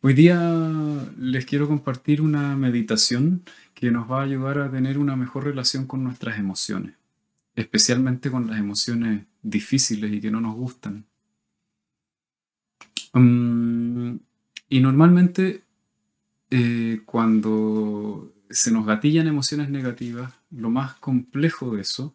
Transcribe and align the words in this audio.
Hoy 0.00 0.14
día 0.14 0.38
les 1.18 1.44
quiero 1.44 1.66
compartir 1.66 2.22
una 2.22 2.56
meditación 2.56 3.42
que 3.74 3.90
nos 3.90 4.08
va 4.08 4.20
a 4.20 4.24
ayudar 4.24 4.58
a 4.58 4.70
tener 4.70 4.96
una 4.96 5.16
mejor 5.16 5.42
relación 5.42 5.86
con 5.86 6.04
nuestras 6.04 6.38
emociones, 6.38 6.94
especialmente 7.56 8.30
con 8.30 8.46
las 8.46 8.60
emociones 8.60 9.24
difíciles 9.42 10.12
y 10.12 10.20
que 10.20 10.30
no 10.30 10.40
nos 10.40 10.54
gustan. 10.54 11.04
Mm, 13.12 14.18
y 14.68 14.80
normalmente 14.80 15.64
eh, 16.50 17.02
cuando 17.04 18.32
se 18.50 18.70
nos 18.70 18.86
gatillan 18.86 19.26
emociones 19.26 19.68
negativas, 19.68 20.32
lo 20.52 20.70
más 20.70 20.94
complejo 20.94 21.74
de 21.74 21.82
eso 21.82 22.14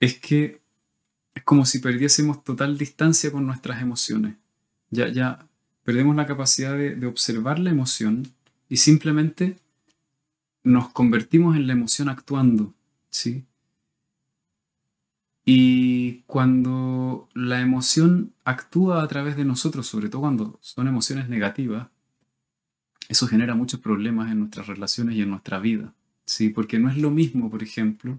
es 0.00 0.18
que 0.18 0.62
es 1.34 1.42
como 1.44 1.66
si 1.66 1.80
perdiésemos 1.80 2.42
total 2.44 2.78
distancia 2.78 3.30
con 3.30 3.46
nuestras 3.46 3.82
emociones. 3.82 4.36
Ya, 4.90 5.08
ya 5.08 5.47
perdemos 5.88 6.14
la 6.16 6.26
capacidad 6.26 6.76
de, 6.76 7.06
observar 7.06 7.58
la 7.58 7.70
emoción 7.70 8.30
y 8.68 8.76
simplemente 8.76 9.56
nos 10.62 10.90
convertimos 10.90 11.56
en 11.56 11.66
la 11.66 11.72
emoción 11.72 12.10
actuando, 12.10 12.74
¿sí? 13.08 13.46
Y 15.46 16.24
cuando 16.26 17.30
la 17.32 17.62
emoción 17.62 18.34
actúa 18.44 19.02
a 19.02 19.08
través 19.08 19.34
de 19.38 19.46
nosotros, 19.46 19.86
sobre 19.86 20.10
todo 20.10 20.20
cuando 20.20 20.58
son 20.60 20.88
emociones 20.88 21.30
negativas, 21.30 21.88
eso 23.08 23.26
genera 23.26 23.54
muchos 23.54 23.80
problemas 23.80 24.30
en 24.30 24.40
nuestras 24.40 24.66
relaciones 24.66 25.16
y 25.16 25.22
en 25.22 25.30
nuestra 25.30 25.58
vida, 25.58 25.94
¿sí? 26.26 26.50
Porque 26.50 26.78
no 26.78 26.90
es 26.90 26.98
lo 26.98 27.10
mismo, 27.10 27.48
por 27.50 27.62
ejemplo, 27.62 28.18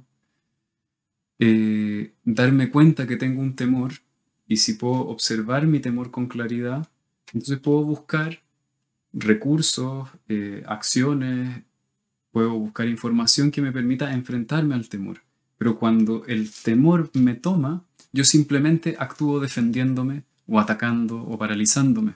eh, 1.37 2.13
darme 2.23 2.71
cuenta 2.71 3.05
que 3.05 3.15
tengo 3.15 3.43
un 3.43 3.55
temor 3.55 3.91
y 4.47 4.57
si 4.57 4.73
puedo 4.73 5.07
observar 5.07 5.67
mi 5.67 5.79
temor 5.79 6.09
con 6.09 6.25
claridad, 6.25 6.89
entonces 7.33 7.59
puedo 7.59 7.83
buscar 7.83 8.41
recursos, 9.13 10.09
eh, 10.27 10.63
acciones, 10.67 11.63
puedo 12.31 12.53
buscar 12.53 12.87
información 12.87 13.51
que 13.51 13.61
me 13.61 13.71
permita 13.71 14.13
enfrentarme 14.13 14.75
al 14.75 14.89
temor. 14.89 15.21
Pero 15.57 15.77
cuando 15.77 16.25
el 16.25 16.49
temor 16.51 17.09
me 17.13 17.35
toma, 17.35 17.83
yo 18.11 18.23
simplemente 18.23 18.95
actúo 18.97 19.39
defendiéndome 19.39 20.23
o 20.47 20.59
atacando 20.59 21.21
o 21.21 21.37
paralizándome. 21.37 22.15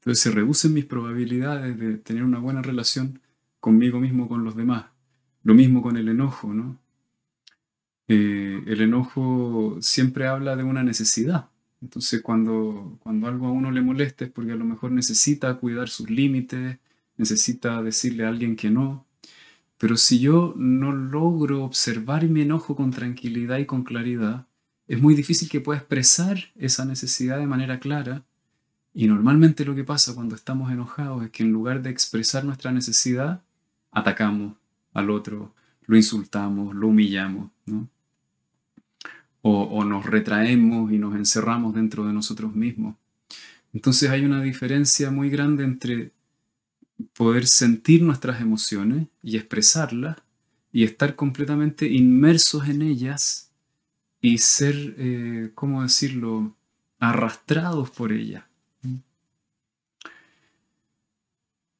Entonces 0.00 0.22
se 0.22 0.30
reducen 0.30 0.72
mis 0.72 0.84
probabilidades 0.84 1.78
de 1.78 1.98
tener 1.98 2.22
una 2.22 2.38
buena 2.38 2.62
relación 2.62 3.20
conmigo 3.60 4.00
mismo, 4.00 4.28
con 4.28 4.44
los 4.44 4.56
demás. 4.56 4.86
Lo 5.42 5.54
mismo 5.54 5.82
con 5.82 5.96
el 5.96 6.08
enojo, 6.08 6.52
¿no? 6.52 6.78
Eh, 8.08 8.62
el 8.66 8.80
enojo 8.80 9.78
siempre 9.80 10.28
habla 10.28 10.54
de 10.56 10.62
una 10.62 10.82
necesidad. 10.82 11.50
Entonces 11.82 12.22
cuando, 12.22 12.98
cuando 13.02 13.26
algo 13.26 13.46
a 13.46 13.52
uno 13.52 13.70
le 13.70 13.82
molesta 13.82 14.24
es 14.24 14.30
porque 14.30 14.52
a 14.52 14.56
lo 14.56 14.64
mejor 14.64 14.92
necesita 14.92 15.54
cuidar 15.56 15.88
sus 15.88 16.10
límites, 16.10 16.78
necesita 17.16 17.82
decirle 17.82 18.24
a 18.24 18.28
alguien 18.28 18.56
que 18.56 18.70
no. 18.70 19.06
Pero 19.78 19.96
si 19.96 20.20
yo 20.20 20.54
no 20.56 20.92
logro 20.92 21.64
observar 21.64 22.26
mi 22.28 22.42
enojo 22.42 22.76
con 22.76 22.90
tranquilidad 22.90 23.58
y 23.58 23.66
con 23.66 23.84
claridad, 23.84 24.46
es 24.88 25.00
muy 25.00 25.14
difícil 25.14 25.48
que 25.48 25.60
pueda 25.60 25.80
expresar 25.80 26.38
esa 26.56 26.84
necesidad 26.84 27.38
de 27.38 27.46
manera 27.46 27.78
clara. 27.78 28.24
Y 28.94 29.06
normalmente 29.06 29.64
lo 29.64 29.74
que 29.74 29.84
pasa 29.84 30.14
cuando 30.14 30.34
estamos 30.34 30.72
enojados 30.72 31.24
es 31.24 31.30
que 31.30 31.42
en 31.42 31.52
lugar 31.52 31.82
de 31.82 31.90
expresar 31.90 32.44
nuestra 32.44 32.72
necesidad, 32.72 33.42
atacamos 33.90 34.56
al 34.94 35.10
otro, 35.10 35.54
lo 35.84 35.96
insultamos, 35.96 36.74
lo 36.74 36.88
humillamos. 36.88 37.50
¿no? 37.66 37.88
O, 39.48 39.84
nos 39.84 40.04
retraemos 40.04 40.90
y 40.90 40.98
nos 40.98 41.14
encerramos 41.14 41.74
dentro 41.74 42.04
de 42.04 42.12
nosotros 42.12 42.54
mismos. 42.54 42.96
Entonces 43.72 44.10
hay 44.10 44.24
una 44.24 44.42
diferencia 44.42 45.10
muy 45.10 45.30
grande 45.30 45.62
entre 45.62 46.10
poder 47.12 47.46
sentir 47.46 48.02
nuestras 48.02 48.40
emociones 48.40 49.06
y 49.22 49.36
expresarlas 49.36 50.16
y 50.72 50.82
estar 50.82 51.14
completamente 51.14 51.86
inmersos 51.86 52.68
en 52.68 52.82
ellas 52.82 53.52
y 54.20 54.38
ser, 54.38 54.94
eh, 54.98 55.50
¿cómo 55.54 55.82
decirlo?, 55.82 56.52
arrastrados 56.98 57.90
por 57.90 58.12
ellas. 58.12 58.44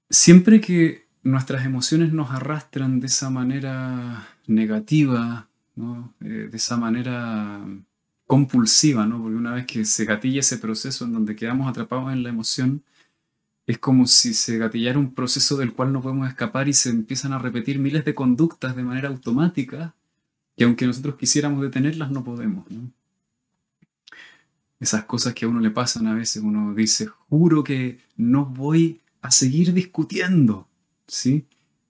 Siempre 0.09 0.61
que 0.61 1.07
nuestras 1.25 1.67
emociones 1.67 2.13
nos 2.13 2.31
arrastran 2.31 3.01
de 3.01 3.09
esa 3.09 3.29
manera 3.29 4.29
negativa, 4.47 5.49
eh, 5.79 6.49
de 6.51 6.57
esa 6.57 6.77
manera 6.77 7.63
compulsiva, 8.27 9.07
¿no? 9.07 9.23
porque 9.23 9.37
una 9.37 9.55
vez 9.55 9.67
que 9.67 9.85
se 9.85 10.05
gatilla 10.05 10.41
ese 10.41 10.59
proceso 10.59 11.05
en 11.05 11.13
donde 11.13 11.37
quedamos 11.37 11.69
atrapados 11.69 12.13
en 12.13 12.23
la 12.23 12.31
emoción, 12.31 12.83
es 13.67 13.79
como 13.79 14.07
si 14.07 14.33
se 14.33 14.59
gatillara 14.59 14.99
un 14.99 15.13
proceso 15.13 15.57
del 15.57 15.73
cual 15.73 15.93
no 15.93 16.01
podemos 16.01 16.29
escapar 16.29 16.69
y 16.69 16.73
se 16.73 16.91
empiezan 16.91 17.33
a 17.33 17.39
repetir 17.39 17.79
miles 17.79 18.05
de 18.05 18.15
conductas 18.15 18.77
de 18.77 18.85
manera 18.85 19.09
automática, 19.09 19.95
que 20.57 20.65
aunque 20.65 20.87
nosotros 20.87 21.17
quisiéramos 21.17 21.63
detenerlas, 21.63 22.11
no 22.11 22.25
podemos. 22.25 22.65
Esas 24.79 25.05
cosas 25.05 25.35
que 25.35 25.45
a 25.45 25.49
uno 25.49 25.61
le 25.61 25.71
pasan 25.71 26.07
a 26.07 26.15
veces, 26.15 26.43
uno 26.43 26.75
dice, 26.75 27.07
juro 27.29 27.65
que 27.65 27.99
no 28.17 28.47
voy 28.47 29.01
a 29.21 29.31
seguir 29.31 29.73
discutiendo, 29.73 30.69
¿sí? 31.07 31.45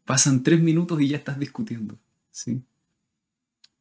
Pasan 0.04 0.42
tres 0.42 0.60
minutos 0.62 1.00
y 1.00 1.08
ya 1.08 1.18
estás 1.18 1.38
discutiendo, 1.38 1.98
¿sí? 2.30 2.62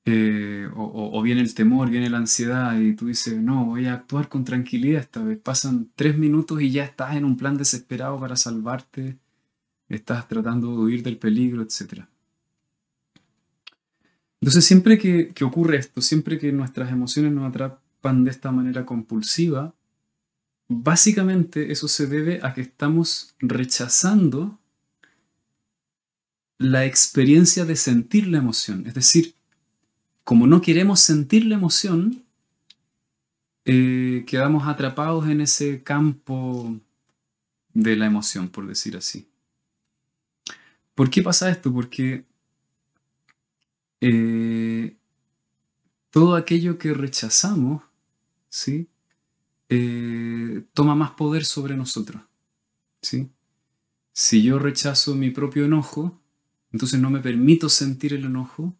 Eh, 0.07 0.69
o, 0.75 1.19
viene 1.23 1.41
el 1.41 1.55
temor, 1.55 1.89
viene 1.89 2.11
la 2.11 2.19
ansiedad 2.19 2.79
y 2.79 2.93
tú 2.95 3.07
dices, 3.07 3.37
no, 3.37 3.65
voy 3.65 3.87
a 3.87 3.95
actuar 3.95 4.29
con 4.29 4.43
tranquilidad 4.45 5.01
esta 5.01 5.23
vez. 5.23 5.39
Pasan 5.39 5.89
tres 5.95 6.15
minutos 6.17 6.61
y 6.61 6.71
ya 6.71 6.83
estás 6.83 7.15
en 7.15 7.25
un 7.25 7.37
plan 7.37 7.57
desesperado 7.57 8.19
para 8.19 8.35
salvarte, 8.35 9.17
estás 9.89 10.27
tratando 10.27 10.71
de 10.71 10.77
huir 10.77 11.03
del 11.03 11.17
peligro, 11.17 11.63
etc. 11.63 12.05
Entonces 14.41 14.63
siempre 14.63 14.99
que, 14.99 15.29
que 15.29 15.43
ocurre 15.43 15.77
esto, 15.77 16.01
siempre 16.01 16.37
que 16.37 16.51
nuestras 16.51 16.91
emociones 16.91 17.31
nos 17.31 17.49
atrapan 17.49 18.23
de 18.23 18.29
esta 18.29 18.51
manera 18.51 18.85
compulsiva, 18.85 19.73
básicamente 20.67 21.71
eso 21.71 21.87
se 21.87 22.05
debe 22.05 22.41
a 22.43 22.53
que 22.53 22.61
estamos 22.61 23.35
rechazando 23.39 24.59
la 26.59 26.85
experiencia 26.85 27.65
de 27.65 27.75
sentir 27.75 28.27
la 28.27 28.37
emoción. 28.37 28.85
Es 28.85 28.93
decir, 28.93 29.34
como 30.25 30.47
no 30.47 30.59
queremos 30.59 30.99
sentir 30.99 31.45
la 31.45 31.55
emoción, 31.55 32.25
eh, 33.63 34.25
quedamos 34.27 34.67
atrapados 34.67 35.29
en 35.29 35.39
ese 35.39 35.83
campo 35.83 36.77
de 37.73 37.95
la 37.95 38.07
emoción, 38.07 38.49
por 38.49 38.67
decir 38.67 38.97
así. 38.97 39.29
¿Por 40.95 41.09
qué 41.09 41.21
pasa 41.21 41.49
esto? 41.49 41.71
Porque 41.71 42.25
eh, 44.01 44.97
todo 46.09 46.35
aquello 46.35 46.77
que 46.77 46.93
rechazamos, 46.93 47.83
¿sí? 48.49 48.87
Eh, 49.69 50.63
toma 50.73 50.95
más 50.95 51.11
poder 51.11 51.45
sobre 51.45 51.75
nosotros. 51.75 52.21
¿sí? 53.01 53.29
Si 54.11 54.41
yo 54.41 54.57
rechazo 54.57 55.15
mi 55.15 55.29
propio 55.29 55.65
enojo, 55.65 56.19
entonces 56.71 56.99
no 56.99 57.09
me 57.09 57.19
permito 57.19 57.69
sentir 57.69 58.13
el 58.13 58.25
enojo, 58.25 58.75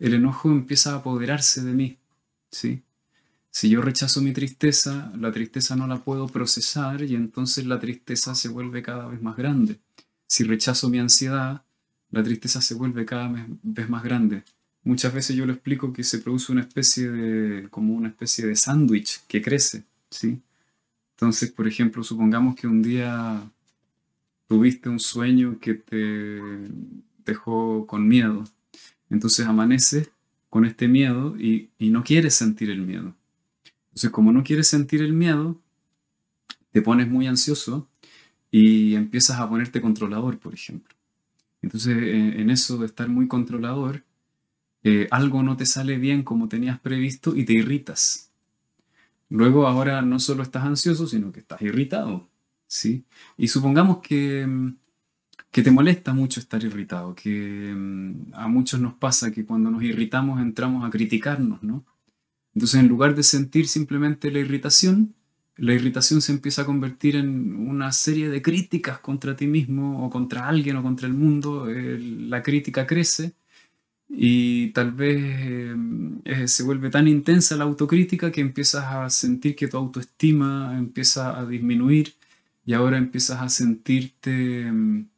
el 0.00 0.14
enojo 0.14 0.50
empieza 0.50 0.92
a 0.92 0.96
apoderarse 0.96 1.62
de 1.62 1.72
mí, 1.72 1.98
¿sí? 2.50 2.82
Si 3.50 3.68
yo 3.68 3.82
rechazo 3.82 4.22
mi 4.22 4.32
tristeza, 4.32 5.12
la 5.18 5.32
tristeza 5.32 5.76
no 5.76 5.86
la 5.86 5.98
puedo 5.98 6.28
procesar 6.28 7.02
y 7.02 7.14
entonces 7.14 7.66
la 7.66 7.78
tristeza 7.78 8.34
se 8.34 8.48
vuelve 8.48 8.82
cada 8.82 9.08
vez 9.08 9.20
más 9.20 9.36
grande. 9.36 9.78
Si 10.26 10.44
rechazo 10.44 10.88
mi 10.88 10.98
ansiedad, 10.98 11.62
la 12.10 12.22
tristeza 12.22 12.62
se 12.62 12.74
vuelve 12.74 13.04
cada 13.04 13.28
vez 13.62 13.90
más 13.90 14.02
grande. 14.02 14.44
Muchas 14.84 15.12
veces 15.12 15.36
yo 15.36 15.46
lo 15.46 15.52
explico 15.52 15.92
que 15.92 16.04
se 16.04 16.18
produce 16.18 16.52
una 16.52 16.62
especie 16.62 17.10
de, 17.10 17.68
como 17.68 17.94
una 17.94 18.08
especie 18.08 18.46
de 18.46 18.56
sándwich 18.56 19.20
que 19.26 19.42
crece, 19.42 19.84
¿sí? 20.10 20.40
Entonces, 21.16 21.50
por 21.50 21.68
ejemplo, 21.68 22.02
supongamos 22.02 22.54
que 22.54 22.66
un 22.66 22.80
día 22.80 23.42
tuviste 24.48 24.88
un 24.88 24.98
sueño 24.98 25.58
que 25.60 25.74
te 25.74 26.40
dejó 27.24 27.86
con 27.86 28.08
miedo, 28.08 28.44
entonces 29.10 29.46
amaneces 29.46 30.10
con 30.48 30.64
este 30.64 30.88
miedo 30.88 31.36
y, 31.38 31.70
no 31.78 32.02
quieres 32.04 32.34
sentir 32.34 32.70
el 32.70 32.82
miedo. 32.82 33.14
Entonces, 33.88 34.10
como 34.10 34.32
no 34.32 34.42
quieres 34.42 34.68
sentir 34.68 35.02
el 35.02 35.12
miedo, 35.12 35.60
te 36.72 36.82
pones 36.82 37.08
muy 37.08 37.26
ansioso 37.26 37.88
y 38.50 38.94
empiezas 38.94 39.38
a 39.38 39.48
ponerte 39.48 39.80
controlador, 39.80 40.38
por 40.38 40.54
ejemplo. 40.54 40.94
Entonces, 41.62 41.96
en 41.96 42.48
eso 42.50 42.78
de 42.78 42.86
estar 42.86 43.08
muy 43.08 43.28
controlador, 43.28 44.04
eh, 44.82 45.08
algo 45.10 45.42
no 45.42 45.56
te 45.56 45.66
sale 45.66 45.98
bien 45.98 46.22
como 46.22 46.48
tenías 46.48 46.80
previsto 46.80 47.36
y 47.36 47.44
te 47.44 47.52
irritas. 47.52 48.30
Luego 49.28 49.66
ahora 49.66 50.02
no 50.02 50.18
solo 50.18 50.42
estás 50.42 50.64
ansioso, 50.64 51.06
sino 51.06 51.32
que 51.32 51.40
estás 51.40 51.60
irritado. 51.62 52.30
¿sí? 52.70 53.04
Y 53.36 53.48
supongamos 53.48 53.98
que, 53.98 54.46
mm, 54.46 54.76
que 55.50 55.62
te 55.62 55.70
molesta 55.70 56.12
mucho 56.14 56.40
estar 56.40 56.62
irritado, 56.62 57.14
que 57.14 57.72
mm, 57.74 58.34
a 58.34 58.48
muchos 58.48 58.80
nos 58.80 58.94
pasa 58.94 59.32
que 59.32 59.44
cuando 59.44 59.70
nos 59.70 59.82
irritamos 59.82 60.40
entramos 60.40 60.84
a 60.84 60.90
criticarnos, 60.90 61.62
¿no? 61.62 61.84
Entonces 62.54 62.80
en 62.80 62.88
lugar 62.88 63.14
de 63.14 63.22
sentir 63.22 63.68
simplemente 63.68 64.30
la 64.30 64.40
irritación, 64.40 65.14
la 65.56 65.74
irritación 65.74 66.22
se 66.22 66.32
empieza 66.32 66.62
a 66.62 66.66
convertir 66.66 67.16
en 67.16 67.54
una 67.56 67.92
serie 67.92 68.28
de 68.30 68.42
críticas 68.42 68.98
contra 69.00 69.36
ti 69.36 69.46
mismo 69.46 70.06
o 70.06 70.10
contra 70.10 70.48
alguien 70.48 70.76
o 70.76 70.82
contra 70.82 71.06
el 71.06 71.14
mundo. 71.14 71.66
la 71.66 72.42
crítica 72.42 72.86
crece 72.86 73.34
y 74.08 74.70
tal 74.72 74.92
vez 74.92 75.18
eh, 76.24 76.48
se 76.48 76.62
vuelve 76.64 76.90
tan 76.90 77.08
intensa 77.08 77.56
la 77.56 77.64
autocrítica 77.64 78.32
que 78.32 78.40
empiezas 78.40 78.84
a 78.86 79.08
sentir 79.10 79.54
que 79.56 79.68
tu 79.68 79.76
autoestima 79.76 80.76
empieza 80.78 81.38
a 81.38 81.46
disminuir 81.46 82.14
y 82.66 82.72
ahora 82.74 82.98
empiezas 82.98 83.40
a 83.40 83.48
sentirte 83.48 84.70
mm, 84.70 85.09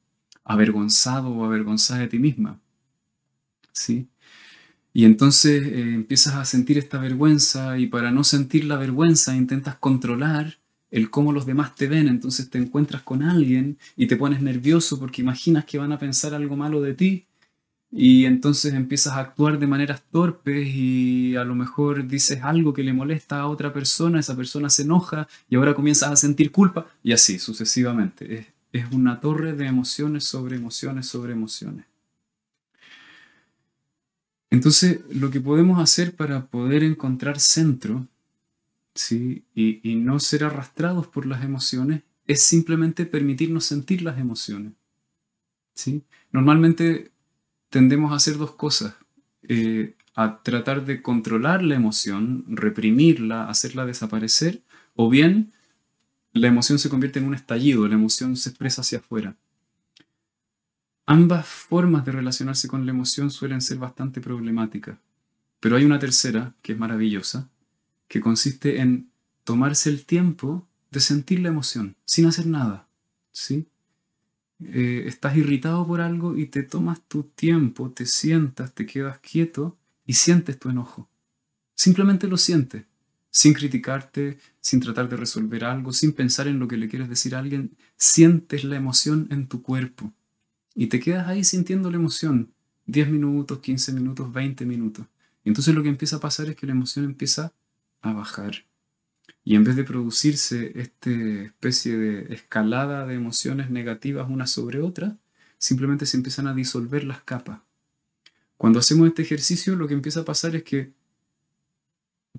avergonzado 0.44 1.28
o 1.30 1.44
avergonzada 1.44 2.00
de 2.00 2.08
ti 2.08 2.18
misma. 2.18 2.60
¿Sí? 3.72 4.08
Y 4.92 5.04
entonces 5.04 5.62
eh, 5.64 5.94
empiezas 5.94 6.34
a 6.34 6.44
sentir 6.44 6.78
esta 6.78 6.98
vergüenza 6.98 7.78
y 7.78 7.86
para 7.86 8.10
no 8.10 8.24
sentir 8.24 8.64
la 8.64 8.76
vergüenza 8.76 9.34
intentas 9.34 9.76
controlar 9.76 10.58
el 10.90 11.08
cómo 11.08 11.32
los 11.32 11.46
demás 11.46 11.74
te 11.74 11.88
ven, 11.88 12.06
entonces 12.06 12.50
te 12.50 12.58
encuentras 12.58 13.02
con 13.02 13.22
alguien 13.22 13.78
y 13.96 14.06
te 14.06 14.16
pones 14.16 14.42
nervioso 14.42 14.98
porque 14.98 15.22
imaginas 15.22 15.64
que 15.64 15.78
van 15.78 15.92
a 15.92 15.98
pensar 15.98 16.34
algo 16.34 16.54
malo 16.54 16.82
de 16.82 16.94
ti 16.94 17.26
y 17.90 18.24
entonces 18.26 18.72
empiezas 18.72 19.14
a 19.14 19.20
actuar 19.20 19.58
de 19.58 19.66
maneras 19.66 20.02
torpes 20.10 20.66
y 20.66 21.36
a 21.36 21.44
lo 21.44 21.54
mejor 21.54 22.06
dices 22.06 22.40
algo 22.42 22.72
que 22.72 22.82
le 22.82 22.92
molesta 22.94 23.40
a 23.40 23.48
otra 23.48 23.72
persona, 23.72 24.20
esa 24.20 24.36
persona 24.36 24.70
se 24.70 24.82
enoja 24.82 25.28
y 25.48 25.56
ahora 25.56 25.74
comienzas 25.74 26.10
a 26.10 26.16
sentir 26.16 26.50
culpa 26.52 26.86
y 27.02 27.12
así 27.12 27.38
sucesivamente. 27.38 28.38
Es, 28.38 28.46
es 28.72 28.90
una 28.92 29.20
torre 29.20 29.52
de 29.52 29.66
emociones 29.66 30.24
sobre 30.24 30.56
emociones 30.56 31.06
sobre 31.06 31.32
emociones. 31.32 31.86
Entonces, 34.50 35.00
lo 35.10 35.30
que 35.30 35.40
podemos 35.40 35.80
hacer 35.80 36.14
para 36.14 36.46
poder 36.46 36.82
encontrar 36.82 37.40
centro 37.40 38.06
¿sí? 38.94 39.44
y, 39.54 39.94
no 39.96 40.20
ser 40.20 40.44
arrastrados 40.44 41.06
por 41.06 41.26
las 41.26 41.42
emociones 41.44 42.02
es 42.26 42.42
simplemente 42.42 43.06
permitirnos 43.06 43.64
sentir 43.64 44.02
las 44.02 44.18
emociones. 44.18 44.72
¿sí? 45.74 46.02
Normalmente 46.32 47.10
tendemos 47.70 48.12
a 48.12 48.16
hacer 48.16 48.36
dos 48.36 48.52
cosas. 48.52 48.94
Eh, 49.48 49.94
a 50.14 50.42
tratar 50.42 50.84
de 50.84 51.00
controlar 51.02 51.62
la 51.62 51.74
emoción, 51.74 52.44
reprimirla, 52.48 53.48
hacerla 53.48 53.86
desaparecer, 53.86 54.62
o 54.94 55.08
bien 55.08 55.52
la 56.32 56.48
emoción 56.48 56.78
se 56.78 56.88
convierte 56.88 57.18
en 57.18 57.26
un 57.26 57.34
estallido, 57.34 57.86
la 57.86 57.94
emoción 57.94 58.36
se 58.36 58.50
expresa 58.50 58.80
hacia 58.80 58.98
afuera. 58.98 59.36
Ambas 61.06 61.46
formas 61.46 62.04
de 62.04 62.12
relacionarse 62.12 62.68
con 62.68 62.86
la 62.86 62.92
emoción 62.92 63.30
suelen 63.30 63.60
ser 63.60 63.78
bastante 63.78 64.20
problemáticas, 64.20 64.98
pero 65.60 65.76
hay 65.76 65.84
una 65.84 65.98
tercera 65.98 66.54
que 66.62 66.72
es 66.72 66.78
maravillosa, 66.78 67.50
que 68.08 68.20
consiste 68.20 68.80
en 68.80 69.10
tomarse 69.44 69.90
el 69.90 70.04
tiempo 70.06 70.66
de 70.90 71.00
sentir 71.00 71.40
la 71.40 71.48
emoción 71.48 71.96
sin 72.04 72.26
hacer 72.26 72.46
nada, 72.46 72.88
¿sí? 73.32 73.66
Eh, 74.60 75.04
estás 75.06 75.36
irritado 75.36 75.86
por 75.86 76.00
algo 76.00 76.36
y 76.36 76.46
te 76.46 76.62
tomas 76.62 77.00
tu 77.08 77.24
tiempo, 77.24 77.90
te 77.90 78.06
sientas, 78.06 78.72
te 78.72 78.86
quedas 78.86 79.18
quieto 79.18 79.76
y 80.06 80.14
sientes 80.14 80.58
tu 80.58 80.70
enojo. 80.70 81.08
Simplemente 81.74 82.28
lo 82.28 82.36
sientes, 82.36 82.84
sin 83.30 83.54
criticarte, 83.54 84.38
sin 84.62 84.80
tratar 84.80 85.08
de 85.10 85.16
resolver 85.16 85.64
algo, 85.64 85.92
sin 85.92 86.12
pensar 86.12 86.46
en 86.46 86.58
lo 86.60 86.68
que 86.68 86.76
le 86.78 86.88
quieres 86.88 87.10
decir 87.10 87.34
a 87.34 87.40
alguien, 87.40 87.76
sientes 87.96 88.64
la 88.64 88.76
emoción 88.76 89.26
en 89.30 89.48
tu 89.48 89.60
cuerpo 89.60 90.14
y 90.74 90.86
te 90.86 91.00
quedas 91.00 91.28
ahí 91.28 91.44
sintiendo 91.44 91.90
la 91.90 91.96
emoción 91.96 92.54
10 92.86 93.10
minutos, 93.10 93.58
15 93.58 93.92
minutos, 93.92 94.32
20 94.32 94.64
minutos. 94.64 95.06
Entonces 95.44 95.74
lo 95.74 95.82
que 95.82 95.88
empieza 95.88 96.16
a 96.16 96.20
pasar 96.20 96.48
es 96.48 96.56
que 96.56 96.66
la 96.66 96.72
emoción 96.72 97.04
empieza 97.04 97.52
a 98.00 98.12
bajar. 98.12 98.64
Y 99.44 99.56
en 99.56 99.64
vez 99.64 99.74
de 99.74 99.82
producirse 99.82 100.72
esta 100.80 101.10
especie 101.10 101.96
de 101.96 102.32
escalada 102.32 103.04
de 103.04 103.14
emociones 103.14 103.68
negativas 103.68 104.30
una 104.30 104.46
sobre 104.46 104.80
otra, 104.80 105.18
simplemente 105.58 106.06
se 106.06 106.16
empiezan 106.16 106.46
a 106.46 106.54
disolver 106.54 107.02
las 107.02 107.22
capas. 107.22 107.60
Cuando 108.56 108.78
hacemos 108.78 109.08
este 109.08 109.22
ejercicio, 109.22 109.74
lo 109.74 109.88
que 109.88 109.94
empieza 109.94 110.20
a 110.20 110.24
pasar 110.24 110.54
es 110.54 110.62
que 110.62 110.92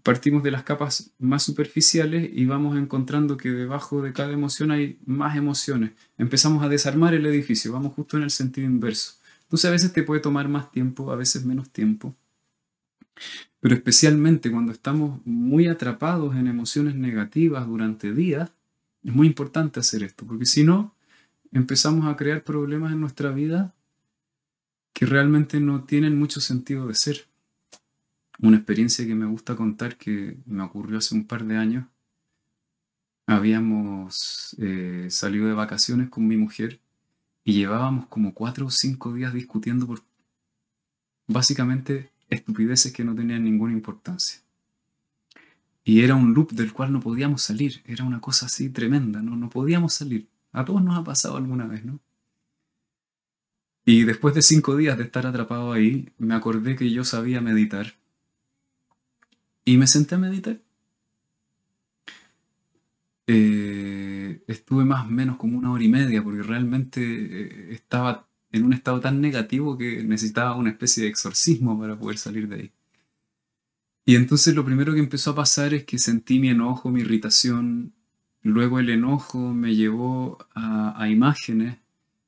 partimos 0.02 0.42
de 0.44 0.52
las 0.52 0.64
capas 0.64 1.12
más 1.20 1.44
superficiales 1.44 2.30
y 2.34 2.46
vamos 2.46 2.78
encontrando 2.78 3.38
que 3.38 3.52
debajo 3.52 4.02
de 4.02 4.14
cada 4.14 4.32
emoción 4.32 4.72
hay 4.72 4.98
más 5.06 5.38
emociones. 5.38 5.92
Empezamos 6.18 6.64
a 6.64 6.70
desarmar 6.70 7.14
el 7.14 7.26
edificio, 7.26 7.72
vamos 7.72 7.94
justo 7.94 8.18
en 8.18 8.24
el 8.24 8.32
sentido 8.32 8.68
inverso. 8.68 9.14
Entonces 9.44 9.70
a 9.70 9.72
veces 9.72 9.94
te 9.94 10.04
puede 10.04 10.22
tomar 10.22 10.50
más 10.50 10.72
tiempo, 10.72 11.12
a 11.12 11.16
veces 11.16 11.46
menos 11.46 11.70
tiempo. 11.70 12.16
Pero 13.60 13.76
especialmente 13.76 14.52
cuando 14.52 14.72
estamos 14.72 15.22
muy 15.26 15.68
atrapados 15.68 16.36
en 16.36 16.48
emociones 16.48 16.96
negativas 16.96 17.68
durante 17.68 18.14
días, 18.14 18.52
es 19.04 19.14
muy 19.14 19.28
importante 19.28 19.80
hacer 19.80 20.04
esto, 20.04 20.26
porque 20.26 20.46
si 20.46 20.64
no, 20.64 20.96
empezamos 21.52 22.08
a 22.08 22.16
crear 22.16 22.44
problemas 22.44 22.92
en 22.92 23.02
nuestra 23.02 23.32
vida 23.32 23.74
que 24.94 25.06
realmente 25.06 25.60
no 25.60 25.84
tienen 25.84 26.18
mucho 26.18 26.42
sentido 26.42 26.88
de 26.88 26.96
ser. 26.96 27.26
Una 28.44 28.58
experiencia 28.58 29.08
que 29.08 29.16
me 29.16 29.26
gusta 29.26 29.56
contar 29.56 29.96
que 29.96 30.38
me 30.46 30.64
ocurrió 30.64 30.98
hace 30.98 31.16
un 31.16 31.26
par 31.26 31.46
de 31.46 31.56
años. 31.56 31.86
Habíamos 33.26 34.54
eh, 34.60 35.08
salido 35.10 35.48
de 35.48 35.54
vacaciones 35.54 36.10
con 36.10 36.28
mi 36.28 36.36
mujer 36.36 36.82
y 37.46 37.54
llevábamos 37.54 38.08
como 38.08 38.34
cuatro 38.34 38.66
o 38.66 38.70
cinco 38.70 39.14
días 39.14 39.34
discutiendo 39.34 39.88
por 39.88 40.02
básicamente 41.26 42.12
estupideces 42.30 42.92
que 42.92 43.06
no 43.06 43.16
tenían 43.16 43.46
ninguna 43.46 43.72
importancia. 43.72 44.42
Y 45.86 46.02
era 46.02 46.16
un 46.16 46.34
loop 46.34 46.52
del 46.52 46.74
cual 46.74 46.92
no 46.92 47.00
podíamos 47.00 47.44
salir, 47.44 47.82
era 47.86 48.04
una 48.04 48.20
cosa 48.20 48.48
así 48.48 48.70
tremenda, 48.70 49.22
¿no? 49.22 49.38
No 49.38 49.50
podíamos 49.50 49.94
salir. 49.94 50.28
A 50.52 50.66
todos 50.66 50.84
nos 50.84 50.98
ha 50.98 51.04
pasado 51.06 51.38
alguna 51.38 51.66
vez, 51.66 51.86
¿no? 51.86 52.02
Y 53.86 54.04
después 54.04 54.36
de 54.36 54.42
cinco 54.42 54.76
días 54.76 54.98
de 54.98 55.06
estar 55.06 55.26
atrapado 55.26 55.72
ahí, 55.72 56.10
me 56.18 56.36
acordé 56.36 56.76
que 56.76 56.92
yo 56.92 57.06
sabía 57.06 57.40
meditar. 57.40 58.03
Y 59.66 59.78
me 59.78 59.88
senté 59.88 60.16
a 60.16 60.18
meditar. 60.18 60.60
Eh, 63.28 64.44
estuve 64.48 64.84
más 64.84 65.06
o 65.06 65.10
menos 65.10 65.38
como 65.38 65.58
una 65.58 65.72
hora 65.72 65.84
y 65.84 65.90
media, 65.90 66.24
porque 66.24 66.44
realmente 66.44 67.02
eh, 67.02 67.74
estaba 67.74 68.28
en 68.52 68.66
un 68.66 68.74
estado 68.74 69.00
tan 69.00 69.22
negativo 69.22 69.78
que 69.78 70.04
necesitaba 70.04 70.56
una 70.56 70.70
especie 70.72 71.04
de 71.04 71.10
exorcismo 71.10 71.80
para 71.80 71.98
poder 71.98 72.18
salir 72.18 72.48
de 72.48 72.56
ahí. 72.56 72.72
Y 74.06 74.16
entonces 74.16 74.54
lo 74.56 74.66
primero 74.66 74.94
que 74.94 75.00
empezó 75.00 75.32
a 75.32 75.36
pasar 75.36 75.74
es 75.74 75.86
que 75.86 75.98
sentí 75.98 76.40
mi 76.40 76.50
enojo, 76.50 76.92
mi 76.92 77.02
irritación, 77.02 77.94
luego 78.42 78.80
el 78.80 78.90
enojo 78.90 79.54
me 79.54 79.76
llevó 79.76 80.38
a, 80.56 81.08
imágenes 81.10 81.78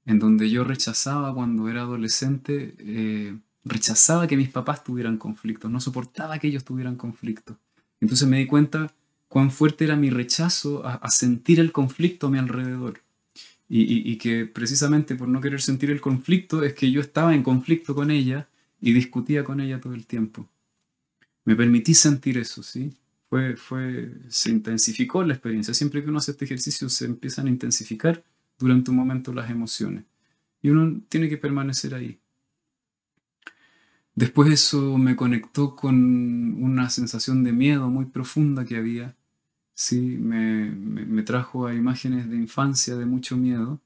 en 0.06 0.20
donde 0.20 0.50
yo 0.50 0.64
rechazaba 0.64 1.34
cuando 1.34 1.70
era 1.70 1.82
adolescente, 1.82 2.76
eh, 2.80 3.38
rechazaba 3.66 4.28
que 4.28 4.38
mis 4.38 4.50
papás 4.50 4.84
tuvieran 4.84 5.18
conflictos, 5.18 5.70
no 5.70 5.82
soportaba 5.82 6.40
que 6.40 6.48
ellos 6.48 6.64
tuvieran 6.64 6.96
conflictos. 6.96 7.58
Entonces 8.00 8.28
me 8.28 8.38
di 8.38 8.46
cuenta 8.46 8.94
cuán 9.28 9.52
fuerte 9.52 9.84
era 9.84 9.96
mi 9.96 10.10
rechazo 10.10 10.86
a 10.86 11.10
sentir 11.10 11.60
el 11.60 11.72
conflicto 11.72 12.28
a 12.28 12.30
mi 12.30 12.38
alrededor. 12.38 13.02
Y, 13.68 14.18
que 14.18 14.46
precisamente 14.46 15.16
por 15.16 15.28
no 15.28 15.42
querer 15.42 15.62
sentir 15.62 15.90
el 15.90 16.00
conflicto 16.00 16.64
es 16.64 16.74
que 16.74 16.92
yo 16.92 17.02
estaba 17.02 17.34
en 17.34 17.42
conflicto 17.42 17.96
con 17.96 18.12
ella 18.12 18.48
y 18.80 18.94
discutía 18.94 19.44
con 19.44 19.60
ella 19.60 19.82
todo 19.82 19.96
el 19.96 20.06
tiempo. 20.06 20.48
Me 21.46 21.56
permití 21.56 21.94
sentir 21.96 22.38
eso, 22.38 22.62
¿sí? 22.62 22.94
Fue, 23.28 23.56
fue, 23.56 24.12
se 24.30 24.52
intensificó 24.52 25.24
la 25.24 25.34
experiencia. 25.34 25.74
Siempre 25.74 26.04
que 26.04 26.10
uno 26.10 26.20
hace 26.20 26.32
este 26.32 26.46
ejercicio 26.46 26.90
se 26.90 27.06
empiezan 27.06 27.48
a 27.48 27.50
intensificar 27.50 28.24
durante 28.60 28.92
un 28.92 28.98
momento 28.98 29.34
las 29.34 29.50
emociones. 29.50 30.04
Y 30.62 30.70
uno 30.70 31.02
tiene 31.10 31.28
que 31.28 31.38
permanecer 31.38 31.96
ahí. 31.96 32.20
Después 34.16 34.52
eso 34.52 34.98
me 34.98 35.18
conectó 35.18 35.76
con 35.76 36.64
una 36.64 36.90
sensación 36.90 37.44
de 37.44 37.52
miedo 37.52 37.90
muy 37.90 38.06
profunda 38.06 38.64
que 38.64 38.78
había 38.78 39.16
sí, 39.76 40.00
me, 40.00 41.22
trajo 41.24 41.68
a 41.68 41.76
imágenes 41.76 42.30
de 42.30 42.38
infancia 42.38 42.96
de 42.96 43.06
mucho 43.06 43.38
miedo. 43.38 43.82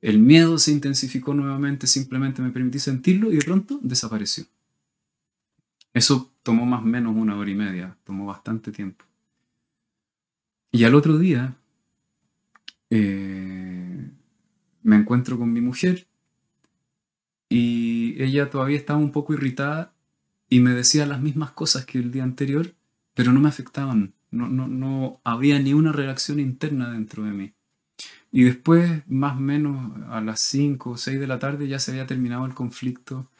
El 0.00 0.18
miedo 0.18 0.58
se 0.58 0.72
intensificó 0.72 1.32
nuevamente, 1.32 1.86
simplemente 1.86 2.42
me 2.42 2.50
permití 2.50 2.78
sentirlo 2.78 3.32
y 3.32 3.36
de 3.36 3.44
pronto 3.44 3.78
desapareció. 3.82 4.44
Eso 5.94 6.32
tomó 6.42 6.66
más 6.66 6.82
o 6.82 6.86
menos 6.86 7.16
una 7.16 7.36
hora 7.36 7.50
y 7.50 7.54
media, 7.54 7.96
tomó 8.04 8.26
bastante 8.26 8.72
tiempo. 8.72 9.04
Y 10.70 10.84
al 10.84 10.94
otro 10.94 11.18
día, 11.18 11.56
eh, 12.90 14.10
me 14.82 14.96
encuentro 14.96 15.38
con 15.38 15.52
mi 15.52 15.60
mujer 15.60 16.07
y 17.48 18.22
ella 18.22 18.50
todavía 18.50 18.76
estaba 18.76 18.98
un 18.98 19.12
poco 19.12 19.32
irritada 19.34 19.92
y 20.50 20.60
me 20.60 20.72
decía 20.72 21.06
las 21.06 21.20
mismas 21.20 21.52
cosas 21.52 21.86
que 21.86 21.98
el 21.98 22.10
día 22.12 22.22
anterior, 22.24 22.74
pero 23.14 23.32
no 23.32 23.40
me 23.40 23.48
afectaban. 23.48 24.14
No, 24.30 24.48
no, 24.48 24.68
no 24.68 25.20
había 25.24 25.58
ni 25.58 25.72
una 25.74 25.92
reacción 25.92 26.40
interna 26.40 26.90
dentro 26.92 27.24
de 27.24 27.32
mí. 27.32 27.54
Y 28.30 28.44
después, 28.44 29.02
más 29.08 29.36
o 29.38 29.40
menos 29.40 29.92
a 30.10 30.20
las 30.20 30.40
5 30.40 30.90
o 30.90 30.96
6 30.96 31.18
de 31.20 31.26
la 31.26 31.38
tarde, 31.38 31.68
ya 31.68 31.78
se 31.78 31.92
había 31.92 32.06
terminado 32.06 32.44
el 32.46 32.54
conflicto, 32.54 33.30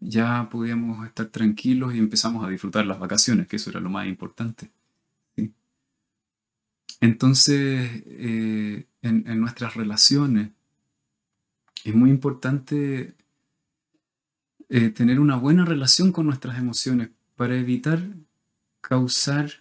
ya 0.00 0.48
podíamos 0.50 1.06
estar 1.06 1.26
tranquilos 1.26 1.94
y 1.94 1.98
empezamos 1.98 2.44
a 2.44 2.48
disfrutar 2.50 2.86
las 2.86 2.98
vacaciones, 2.98 3.46
que 3.48 3.56
eso 3.56 3.70
era 3.70 3.80
lo 3.80 3.90
más 3.90 4.06
importante. 4.08 4.70
Entonces, 7.00 8.02
eh, 8.06 8.86
en, 9.02 9.28
en 9.28 9.40
nuestras 9.40 9.74
relaciones, 9.74 10.50
es 11.84 11.94
muy 11.94 12.10
importante 12.10 13.14
eh, 14.74 14.88
tener 14.88 15.20
una 15.20 15.36
buena 15.36 15.66
relación 15.66 16.12
con 16.12 16.24
nuestras 16.24 16.56
emociones 16.56 17.10
para 17.36 17.58
evitar 17.58 18.02
causar 18.80 19.52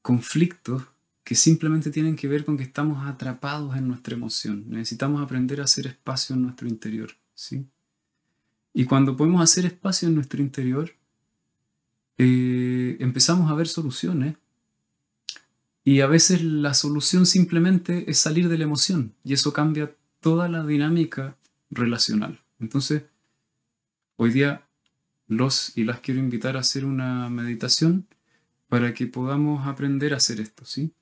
conflictos 0.00 0.84
que 1.24 1.34
simplemente 1.34 1.90
tienen 1.90 2.14
que 2.14 2.28
ver 2.28 2.44
con 2.44 2.56
que 2.56 2.62
estamos 2.62 3.04
atrapados 3.04 3.76
en 3.76 3.88
nuestra 3.88 4.14
emoción. 4.14 4.64
Necesitamos 4.68 5.20
aprender 5.20 5.60
a 5.60 5.64
hacer 5.64 5.88
espacio 5.88 6.36
en 6.36 6.42
nuestro 6.42 6.68
interior. 6.68 7.10
¿sí? 7.34 7.66
Y 8.72 8.84
cuando 8.84 9.16
podemos 9.16 9.42
hacer 9.42 9.66
espacio 9.66 10.06
en 10.06 10.14
nuestro 10.14 10.40
interior, 10.40 10.92
eh, 12.16 12.96
empezamos 13.00 13.50
a 13.50 13.54
ver 13.56 13.66
soluciones. 13.66 14.36
Y 15.82 16.00
a 16.00 16.06
veces 16.06 16.44
la 16.44 16.74
solución 16.74 17.26
simplemente 17.26 18.08
es 18.08 18.18
salir 18.18 18.48
de 18.48 18.58
la 18.58 18.64
emoción. 18.64 19.14
Y 19.24 19.32
eso 19.32 19.52
cambia 19.52 19.96
toda 20.20 20.48
la 20.48 20.64
dinámica 20.64 21.36
relacional. 21.70 22.38
Entonces, 22.60 23.02
Hoy 24.20 24.32
día 24.32 24.66
los 25.28 25.78
y 25.78 25.84
las 25.84 26.00
quiero 26.00 26.18
invitar 26.18 26.56
a 26.56 26.60
hacer 26.60 26.84
una 26.84 27.30
meditación 27.30 28.08
para 28.66 28.92
que 28.92 29.06
podamos 29.06 29.68
aprender 29.68 30.12
a 30.12 30.16
hacer 30.16 30.40
esto, 30.40 30.64
¿sí? 30.64 30.92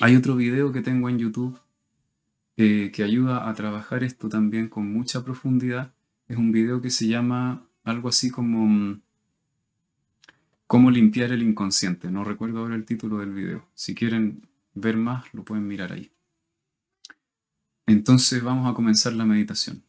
Hay 0.00 0.16
otro 0.16 0.34
video 0.34 0.72
que 0.72 0.82
tengo 0.82 1.08
en 1.08 1.20
YouTube 1.20 1.60
eh, 2.56 2.90
que 2.92 3.04
ayuda 3.04 3.48
a 3.48 3.54
trabajar 3.54 4.02
esto 4.02 4.28
también 4.28 4.68
con 4.68 4.92
mucha 4.92 5.24
profundidad. 5.24 5.94
Es 6.26 6.36
un 6.36 6.50
video 6.50 6.82
que 6.82 6.90
se 6.90 7.06
llama 7.06 7.64
algo 7.84 8.08
así 8.08 8.32
como 8.32 8.66
mm, 8.66 9.00
Cómo 10.66 10.90
limpiar 10.90 11.30
el 11.30 11.42
inconsciente. 11.42 12.10
No 12.10 12.24
recuerdo 12.24 12.58
ahora 12.58 12.74
el 12.74 12.84
título 12.84 13.18
del 13.18 13.32
video. 13.32 13.68
Si 13.74 13.94
quieren 13.94 14.42
ver 14.74 14.96
más, 14.96 15.32
lo 15.32 15.44
pueden 15.44 15.68
mirar 15.68 15.92
ahí. 15.92 16.10
Entonces 17.86 18.42
vamos 18.42 18.68
a 18.68 18.74
comenzar 18.74 19.12
la 19.12 19.24
meditación. 19.24 19.84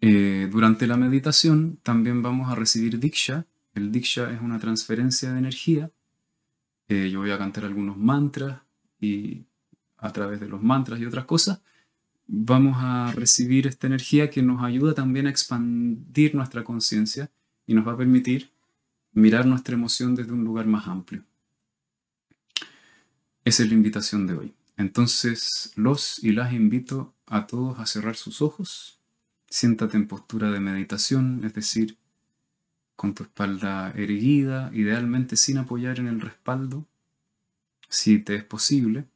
Eh, 0.00 0.48
durante 0.50 0.86
la 0.86 0.96
meditación 0.96 1.78
también 1.82 2.22
vamos 2.22 2.50
a 2.50 2.54
recibir 2.54 2.98
Diksha. 2.98 3.46
El 3.74 3.92
Diksha 3.92 4.32
es 4.32 4.40
una 4.40 4.58
transferencia 4.58 5.32
de 5.32 5.38
energía. 5.38 5.90
Eh, 6.88 7.10
yo 7.10 7.20
voy 7.20 7.30
a 7.30 7.38
cantar 7.38 7.64
algunos 7.64 7.96
mantras 7.96 8.60
y 9.00 9.44
a 9.98 10.12
través 10.12 10.40
de 10.40 10.48
los 10.48 10.62
mantras 10.62 11.00
y 11.00 11.06
otras 11.06 11.26
cosas 11.26 11.60
vamos 12.32 12.76
a 12.78 13.12
recibir 13.12 13.66
esta 13.66 13.88
energía 13.88 14.30
que 14.30 14.40
nos 14.40 14.62
ayuda 14.62 14.94
también 14.94 15.26
a 15.26 15.30
expandir 15.30 16.34
nuestra 16.34 16.62
conciencia 16.62 17.30
y 17.66 17.74
nos 17.74 17.86
va 17.86 17.92
a 17.92 17.96
permitir 17.96 18.50
mirar 19.12 19.46
nuestra 19.46 19.74
emoción 19.74 20.14
desde 20.14 20.32
un 20.32 20.44
lugar 20.44 20.66
más 20.66 20.86
amplio. 20.86 21.24
Esa 23.44 23.64
es 23.64 23.68
la 23.68 23.74
invitación 23.74 24.28
de 24.28 24.34
hoy. 24.34 24.54
Entonces 24.76 25.72
los 25.74 26.22
y 26.22 26.30
las 26.30 26.52
invito 26.52 27.12
a 27.26 27.46
todos 27.48 27.80
a 27.80 27.86
cerrar 27.86 28.14
sus 28.14 28.40
ojos 28.42 28.99
Siéntate 29.50 29.96
en 29.96 30.06
postura 30.06 30.50
de 30.52 30.60
meditación, 30.60 31.42
es 31.44 31.52
decir, 31.54 31.98
con 32.94 33.14
tu 33.14 33.24
espalda 33.24 33.90
erguida, 33.96 34.70
idealmente 34.72 35.36
sin 35.36 35.58
apoyar 35.58 35.98
en 35.98 36.06
el 36.06 36.20
respaldo, 36.20 36.86
si 37.88 38.20
te 38.20 38.36
es 38.36 38.44
posible. 38.44 39.06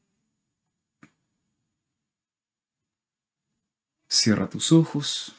Cierra 4.09 4.49
tus 4.51 4.73
ojos. 4.73 5.37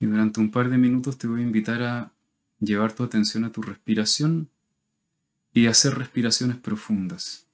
Y 0.00 0.06
durante 0.06 0.40
un 0.40 0.50
par 0.50 0.70
de 0.70 0.78
minutos 0.78 1.18
te 1.18 1.28
voy 1.28 1.42
a 1.42 1.44
invitar 1.44 1.82
a 1.84 2.12
llevar 2.58 2.94
tu 2.94 3.04
atención 3.04 3.44
a 3.44 3.52
tu 3.52 3.62
respiración 3.62 4.50
y 5.52 5.66
hacer 5.66 5.94
respiraciones 5.94 6.56
profundas. 6.56 7.46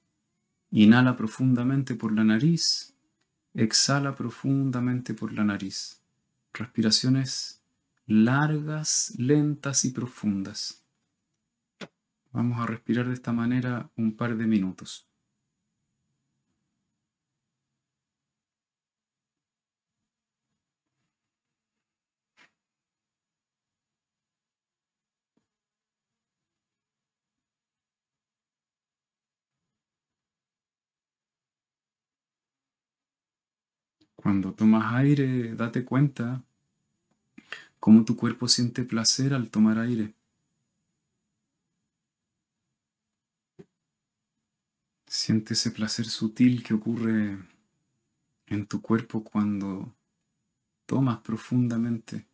Inhala 0.71 1.15
profundamente 1.15 1.93
por 1.93 2.11
la 2.13 2.23
nariz 2.23 2.96
Exhala 3.57 4.15
profundamente 4.15 5.15
por 5.15 5.33
la 5.33 5.43
nariz. 5.43 6.03
Respiraciones 6.53 7.63
largas, 8.05 9.15
lentas 9.17 9.83
y 9.83 9.89
profundas. 9.89 10.85
Vamos 12.31 12.59
a 12.59 12.67
respirar 12.67 13.07
de 13.07 13.15
esta 13.15 13.33
manera 13.33 13.89
un 13.95 14.15
par 14.15 14.37
de 14.37 14.45
minutos. 14.45 15.06
Cuando 34.27 34.51
tomas 34.51 34.93
aire, 34.93 35.55
date 35.55 35.85
cuenta 35.85 36.43
cómo 37.79 38.03
tu 38.03 38.17
cuerpo 38.17 38.49
siente 38.49 38.83
placer 38.83 39.33
al 39.33 39.49
tomar 39.49 39.79
aire. 39.79 40.15
Siente 45.05 45.53
ese 45.53 45.71
placer 45.71 46.07
sutil 46.07 46.61
que 46.61 46.73
ocurre 46.73 47.37
en 48.47 48.65
tu 48.65 48.81
cuerpo 48.81 49.23
cuando 49.23 49.95
tomas 50.85 51.19
profundamente. 51.19 52.25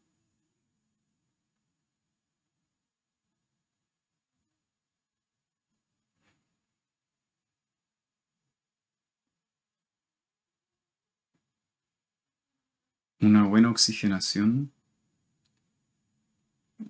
Una 13.23 13.47
buena 13.47 13.69
oxigenación 13.69 14.73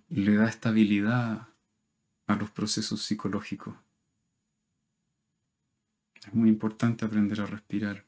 le 0.10 0.36
da 0.36 0.50
estabilidad 0.50 1.48
a 2.26 2.36
los 2.36 2.50
procesos 2.50 3.04
psicológicos. 3.04 3.76
Es 6.26 6.34
muy 6.34 6.50
importante 6.50 7.06
aprender 7.06 7.40
a 7.40 7.46
respirar. 7.46 8.04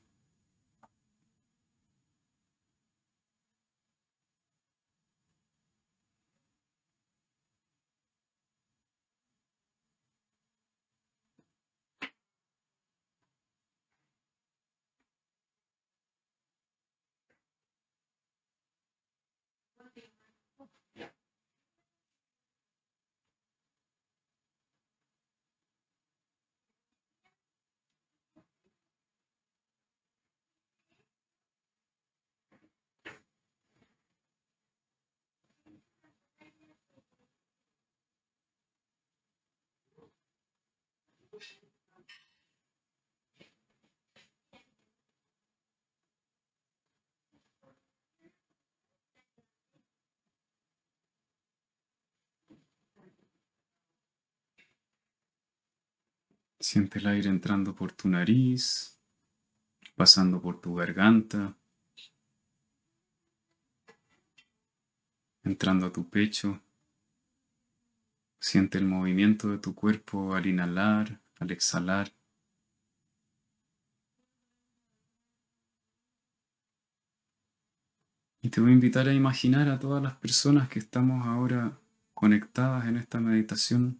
Siente 56.60 56.98
el 56.98 57.06
aire 57.06 57.30
entrando 57.30 57.76
por 57.76 57.92
tu 57.92 58.10
nariz, 58.10 59.00
pasando 59.96 60.42
por 60.42 60.60
tu 60.60 60.74
garganta, 60.74 61.56
entrando 65.44 65.86
a 65.86 65.94
tu 65.94 66.10
pecho. 66.10 66.60
Siente 68.40 68.80
el 68.80 68.86
movimiento 68.86 69.50
de 69.50 69.60
tu 69.60 69.76
cuerpo 69.76 70.34
al 70.34 70.48
inhalar, 70.48 71.22
al 71.40 71.52
exhalar. 71.52 72.12
Y 78.42 78.50
te 78.50 78.62
voy 78.62 78.70
a 78.72 78.74
invitar 78.74 79.08
a 79.08 79.14
imaginar 79.14 79.68
a 79.70 79.80
todas 79.80 80.04
las 80.04 80.16
personas 80.18 80.70
que 80.70 80.80
estamos 80.80 81.26
ahora 81.26 81.80
conectadas 82.14 82.86
en 82.86 82.98
esta 82.98 83.20
meditación. 83.20 84.00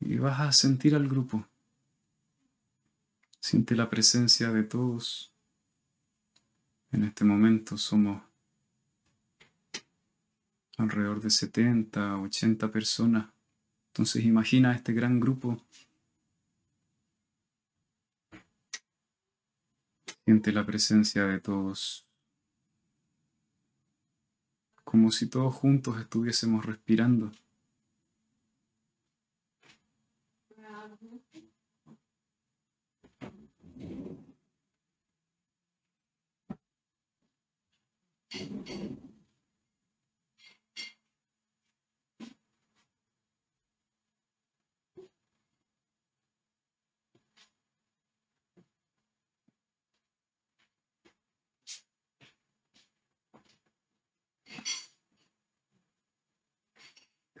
Y 0.00 0.16
vas 0.16 0.40
a 0.40 0.50
sentir 0.52 0.94
al 0.94 1.08
grupo. 1.08 1.46
Siente 3.38 3.76
la 3.76 3.90
presencia 3.90 4.50
de 4.50 4.62
todos. 4.62 5.32
En 6.90 7.04
este 7.04 7.24
momento 7.24 7.76
somos 7.76 8.22
alrededor 10.78 11.20
de 11.20 11.30
70, 11.30 12.18
80 12.18 12.72
personas 12.72 13.26
entonces 13.92 14.24
imagina 14.24 14.74
este 14.74 14.94
gran 14.94 15.20
grupo. 15.20 15.60
Siente 20.24 20.50
la 20.50 20.64
presencia 20.64 21.26
de 21.26 21.40
todos. 21.40 22.06
Como 24.82 25.12
si 25.12 25.28
todos 25.28 25.54
juntos 25.54 26.00
estuviésemos 26.00 26.64
respirando. 26.64 27.32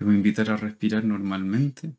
Te 0.02 0.06
voy 0.06 0.14
a 0.14 0.16
invitar 0.16 0.50
a 0.50 0.56
respirar 0.56 1.04
normalmente. 1.04 1.94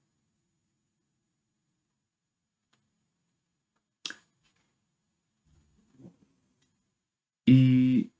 Y 7.45 8.12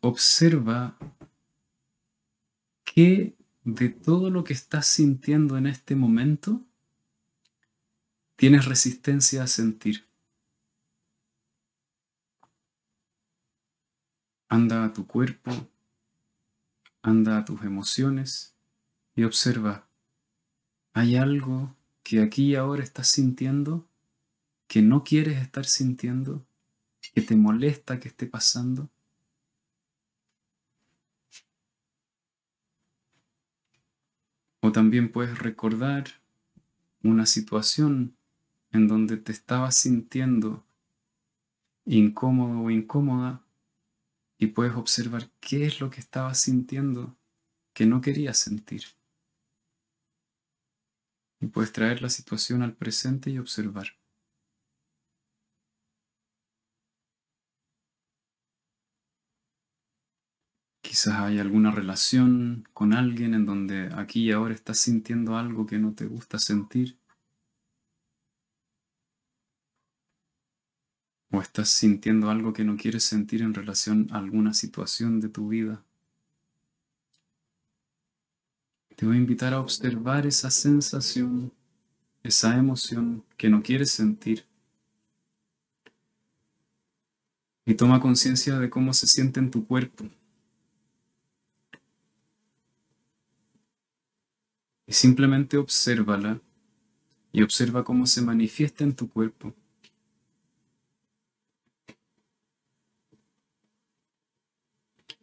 observa 0.00 0.96
qué 2.82 3.36
de 3.62 3.90
todo 3.90 4.30
lo 4.30 4.42
que 4.42 4.54
estás 4.54 4.86
sintiendo 4.86 5.58
en 5.58 5.66
este 5.66 5.94
momento 5.94 6.64
tienes 8.36 8.64
resistencia 8.64 9.42
a 9.42 9.48
sentir. 9.48 10.06
Anda 14.48 14.86
a 14.86 14.94
tu 14.94 15.06
cuerpo, 15.06 15.50
anda 17.02 17.36
a 17.36 17.44
tus 17.44 17.62
emociones 17.64 18.56
y 19.20 19.24
observa, 19.24 19.86
¿hay 20.94 21.16
algo 21.16 21.76
que 22.02 22.22
aquí 22.22 22.52
y 22.52 22.54
ahora 22.54 22.82
estás 22.82 23.08
sintiendo 23.08 23.86
que 24.66 24.80
no 24.80 25.04
quieres 25.04 25.42
estar 25.42 25.66
sintiendo, 25.66 26.46
que 27.14 27.20
te 27.20 27.36
molesta 27.36 28.00
que 28.00 28.08
esté 28.08 28.26
pasando? 28.26 28.88
O 34.60 34.72
también 34.72 35.12
puedes 35.12 35.38
recordar 35.38 36.04
una 37.02 37.26
situación 37.26 38.16
en 38.72 38.88
donde 38.88 39.18
te 39.18 39.32
estabas 39.32 39.76
sintiendo 39.76 40.64
incómodo 41.84 42.62
o 42.62 42.70
incómoda 42.70 43.44
y 44.38 44.46
puedes 44.46 44.76
observar 44.76 45.30
qué 45.40 45.66
es 45.66 45.78
lo 45.78 45.90
que 45.90 46.00
estabas 46.00 46.40
sintiendo 46.40 47.18
que 47.74 47.84
no 47.84 48.00
querías 48.00 48.38
sentir. 48.38 48.84
Y 51.40 51.48
puedes 51.48 51.72
traer 51.72 52.02
la 52.02 52.08
situación 52.08 52.62
al 52.62 52.74
presente 52.74 53.30
y 53.30 53.38
observar. 53.38 53.88
Quizás 60.82 61.14
hay 61.20 61.38
alguna 61.38 61.70
relación 61.70 62.68
con 62.74 62.92
alguien 62.92 63.32
en 63.32 63.46
donde 63.46 63.88
aquí 63.94 64.24
y 64.24 64.32
ahora 64.32 64.52
estás 64.52 64.78
sintiendo 64.78 65.38
algo 65.38 65.64
que 65.64 65.78
no 65.78 65.94
te 65.94 66.04
gusta 66.04 66.38
sentir. 66.38 66.98
O 71.32 71.40
estás 71.40 71.70
sintiendo 71.70 72.30
algo 72.30 72.52
que 72.52 72.62
no 72.62 72.76
quieres 72.76 73.02
sentir 73.02 73.42
en 73.42 73.52
relación 73.52 74.06
a 74.12 74.18
alguna 74.18 74.54
situación 74.54 75.18
de 75.18 75.28
tu 75.28 75.48
vida. 75.48 75.82
Te 79.00 79.06
voy 79.06 79.16
a 79.16 79.18
invitar 79.18 79.54
a 79.54 79.60
observar 79.60 80.26
esa 80.26 80.50
sensación, 80.50 81.50
esa 82.22 82.54
emoción 82.58 83.24
que 83.38 83.48
no 83.48 83.62
quieres 83.62 83.92
sentir. 83.92 84.44
Y 87.64 87.72
toma 87.72 87.98
conciencia 87.98 88.58
de 88.58 88.68
cómo 88.68 88.92
se 88.92 89.06
siente 89.06 89.40
en 89.40 89.50
tu 89.50 89.66
cuerpo. 89.66 90.04
Y 94.86 94.92
simplemente 94.92 95.56
obsérvala 95.56 96.38
y 97.32 97.40
observa 97.40 97.82
cómo 97.82 98.06
se 98.06 98.20
manifiesta 98.20 98.84
en 98.84 98.94
tu 98.94 99.08
cuerpo. 99.08 99.54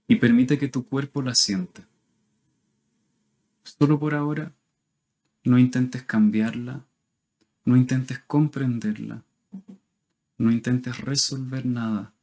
Y 0.08 0.16
permite 0.16 0.58
que 0.58 0.68
tu 0.68 0.84
cuerpo 0.84 1.22
la 1.22 1.36
sienta. 1.36 1.88
Solo 3.68 4.00
por 4.00 4.16
ahora, 4.16 4.54
no 5.44 5.60
intentes 5.60 6.02
cambiarla, 6.04 6.86
no 7.66 7.76
intentes 7.76 8.20
comprenderla, 8.20 9.26
no 10.38 10.52
intentes 10.52 10.98
resolver 11.02 11.66
nada. 11.66 12.14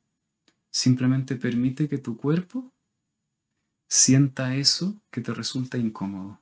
Simplemente 0.71 1.37
permite 1.37 1.87
que 1.87 1.99
tu 1.99 2.17
cuerpo 2.17 2.73
sienta 3.89 4.57
eso 4.57 4.97
que 5.11 5.21
te 5.21 5.35
resulta 5.35 5.77
incómodo. 5.77 6.41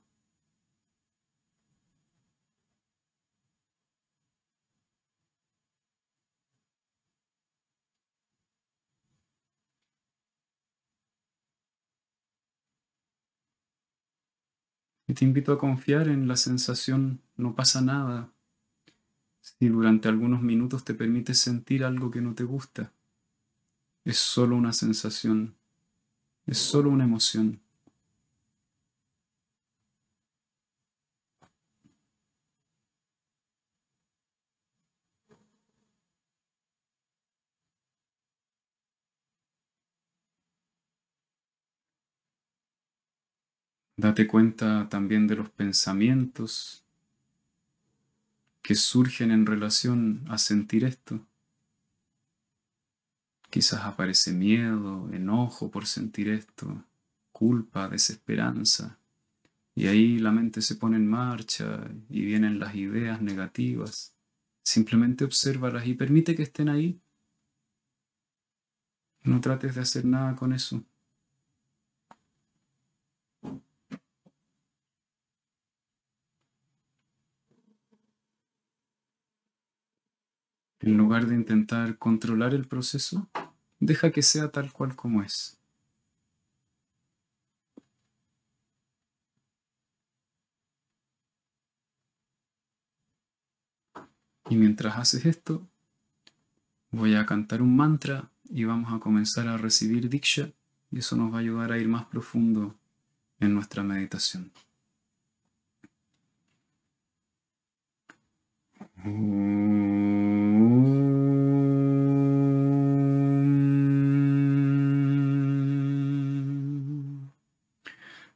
Y 15.13 15.15
te 15.15 15.27
invito 15.27 15.53
a 15.53 15.59
confiar 15.59 16.09
en 16.09 16.27
la 16.27 16.37
sensación, 16.37 17.21
no 17.37 17.55
pasa 17.55 17.83
nada. 17.83 18.33
Si 19.43 19.69
durante 19.69 20.09
algunos 20.09 20.41
minutos 20.41 20.87
te 20.87 20.95
permites 20.95 21.37
sentir 21.37 21.85
algo 21.85 22.11
que 22.11 22.23
no 22.23 22.35
te 22.35 22.45
gusta, 22.45 22.95
es 24.07 24.17
solo 24.17 24.57
una 24.57 24.73
sensación, 24.73 25.55
es 26.47 26.57
solo 26.57 26.89
una 26.89 27.05
emoción. 27.05 27.62
Date 44.03 44.27
cuenta 44.27 44.89
también 44.89 45.29
de 45.29 45.37
los 45.37 45.49
pensamientos 45.49 46.85
que 48.61 48.75
surgen 48.75 49.31
en 49.31 49.47
relación 49.47 50.25
a 50.29 50.39
sentir 50.39 50.83
esto. 50.83 51.25
Quizás 53.49 53.83
aparece 53.85 54.33
miedo, 54.33 55.09
enojo 55.13 55.71
por 55.71 55.87
sentir 55.87 56.31
esto, 56.31 56.85
culpa, 57.31 57.89
desesperanza. 57.89 58.99
Y 59.77 59.87
ahí 59.87 60.19
la 60.19 60.33
mente 60.33 60.63
se 60.63 60.75
pone 60.75 60.97
en 60.97 61.07
marcha 61.07 61.89
y 62.09 62.25
vienen 62.25 62.59
las 62.59 62.75
ideas 62.75 63.23
negativas. 63.23 64.17
Simplemente 64.65 65.25
obsérvalas 65.25 65.87
y 65.87 65.95
permite 65.95 66.35
que 66.35 66.43
estén 66.43 66.69
ahí. 66.69 67.01
No 69.23 69.41
trates 69.41 69.77
de 69.77 69.81
hacer 69.81 70.05
nada 70.05 70.35
con 70.35 70.53
eso. 70.53 70.83
En 80.83 80.97
lugar 80.97 81.27
de 81.27 81.37
intentar 81.37 81.97
controlar 81.97 82.55
el 82.55 82.67
proceso, 82.67 83.29
deja 83.79 84.11
que 84.11 84.23
sea 84.23 84.51
tal 84.51 84.73
cual 84.73 84.97
como 84.97 85.23
es. 85.23 85.61
Y 94.51 94.57
mientras 94.57 94.99
haces 94.99 95.25
esto, 95.25 95.67
voy 96.91 97.15
a 97.15 97.27
cantar 97.27 97.63
un 97.63 97.77
mantra 97.77 98.31
y 98.51 98.65
vamos 98.65 98.93
a 98.93 98.99
comenzar 98.99 99.47
a 99.47 99.57
recibir 99.57 100.09
Diksha 100.09 100.51
y 100.91 100.99
eso 100.99 101.17
nos 101.17 101.33
va 101.33 101.37
a 101.37 101.41
ayudar 101.41 101.71
a 101.71 101.79
ir 101.79 101.89
más 101.89 102.05
profundo 102.07 102.75
en 103.39 103.55
nuestra 103.55 103.85
meditación. 103.85 104.51
Satchitananda 108.97 110.52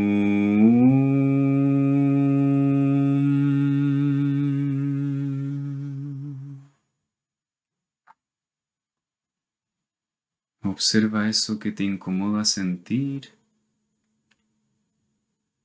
Observa 10.64 11.28
eso 11.28 11.59
que 11.59 11.70
te 11.72 11.85
incomoda 11.85 12.44
sentir. 12.44 13.41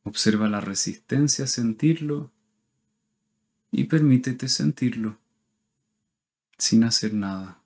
Observa 0.07 0.47
la 0.47 0.61
resistencia 0.61 1.43
a 1.43 1.47
sentirlo 1.49 2.31
y 3.71 3.83
permítete 3.83 4.47
sentirlo 4.47 5.17
sin 6.57 6.85
hacer 6.85 7.13
nada. 7.13 7.59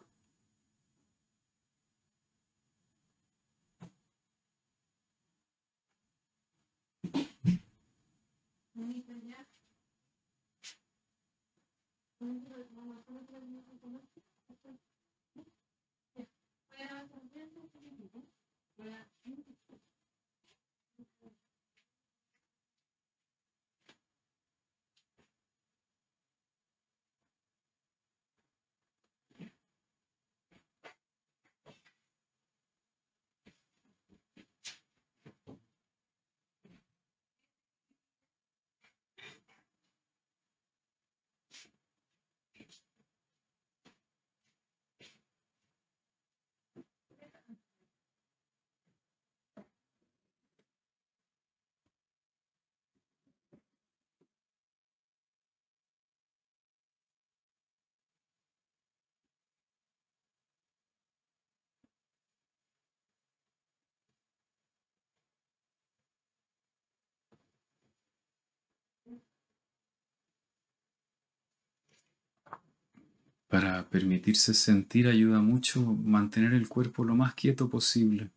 Para 73.51 73.83
permitirse 73.89 74.53
sentir 74.53 75.07
ayuda 75.07 75.41
mucho 75.41 75.81
mantener 75.81 76.53
el 76.53 76.69
cuerpo 76.69 77.03
lo 77.03 77.15
más 77.15 77.35
quieto 77.35 77.69
posible. 77.69 78.31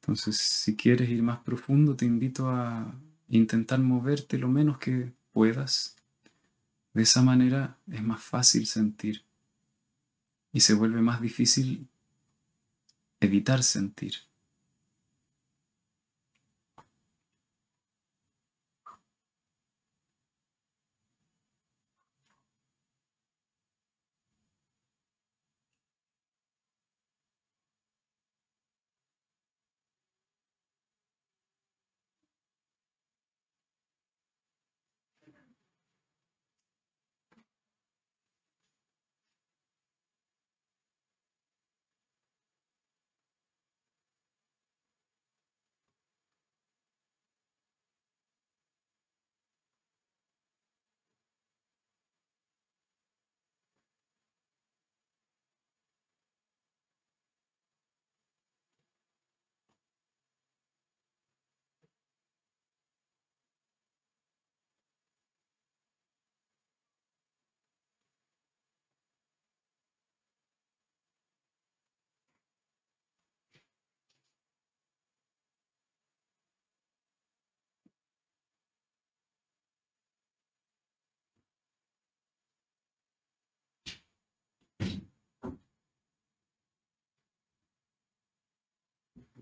Entonces, 0.00 0.36
si 0.36 0.76
quieres 0.76 1.08
ir 1.08 1.20
más 1.20 1.40
profundo, 1.40 1.96
te 1.96 2.04
invito 2.04 2.48
a 2.48 2.94
intentar 3.28 3.80
moverte 3.80 4.38
lo 4.38 4.46
menos 4.46 4.78
que 4.78 5.12
puedas. 5.32 5.96
De 6.94 7.02
esa 7.02 7.22
manera 7.22 7.76
es 7.90 8.04
más 8.04 8.22
fácil 8.22 8.68
sentir 8.68 9.24
y 10.52 10.60
se 10.60 10.74
vuelve 10.74 11.02
más 11.02 11.20
difícil 11.20 11.88
evitar 13.18 13.64
sentir. 13.64 14.14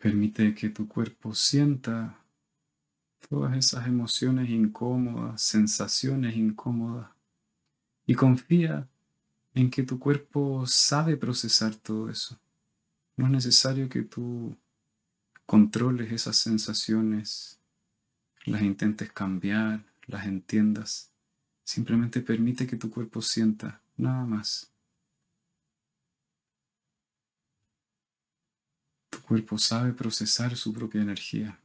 Permite 0.00 0.54
que 0.54 0.70
tu 0.70 0.88
cuerpo 0.88 1.34
sienta 1.34 2.18
todas 3.28 3.54
esas 3.54 3.86
emociones 3.86 4.48
incómodas, 4.48 5.42
sensaciones 5.42 6.36
incómodas 6.36 7.10
y 8.06 8.14
confía 8.14 8.88
en 9.52 9.70
que 9.70 9.82
tu 9.82 9.98
cuerpo 9.98 10.66
sabe 10.66 11.18
procesar 11.18 11.74
todo 11.74 12.08
eso. 12.08 12.40
No 13.16 13.26
es 13.26 13.32
necesario 13.32 13.90
que 13.90 14.00
tú 14.00 14.56
controles 15.44 16.10
esas 16.10 16.36
sensaciones, 16.36 17.60
las 18.46 18.62
intentes 18.62 19.12
cambiar, 19.12 19.84
las 20.06 20.26
entiendas. 20.26 21.12
Simplemente 21.62 22.22
permite 22.22 22.66
que 22.66 22.76
tu 22.76 22.88
cuerpo 22.88 23.20
sienta, 23.20 23.82
nada 23.98 24.24
más. 24.24 24.72
Cuerpo 29.30 29.58
sabe 29.58 29.92
procesar 29.92 30.56
su 30.56 30.72
propia 30.72 31.02
energía. 31.02 31.56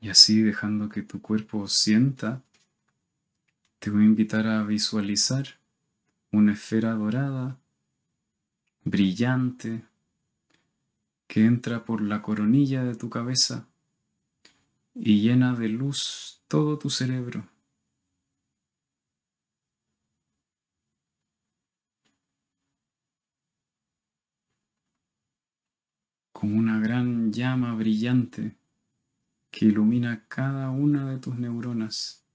Y 0.00 0.08
así 0.08 0.40
dejando 0.40 0.88
que 0.88 1.02
tu 1.02 1.20
cuerpo 1.20 1.66
sienta, 1.66 2.40
te 3.80 3.90
voy 3.90 4.02
a 4.02 4.06
invitar 4.06 4.46
a 4.46 4.62
visualizar 4.62 5.58
una 6.30 6.52
esfera 6.52 6.92
dorada, 6.92 7.58
brillante, 8.84 9.82
que 11.26 11.44
entra 11.44 11.84
por 11.84 12.00
la 12.00 12.22
coronilla 12.22 12.84
de 12.84 12.94
tu 12.94 13.10
cabeza 13.10 13.68
y 14.94 15.20
llena 15.20 15.54
de 15.54 15.68
luz 15.68 16.42
todo 16.48 16.78
tu 16.78 16.90
cerebro. 16.90 17.48
como 26.36 26.58
una 26.58 26.78
gran 26.78 27.32
llama 27.32 27.74
brillante 27.74 28.58
que 29.50 29.64
ilumina 29.64 30.26
cada 30.28 30.70
una 30.70 31.10
de 31.10 31.18
tus 31.18 31.34
neuronas. 31.38 32.25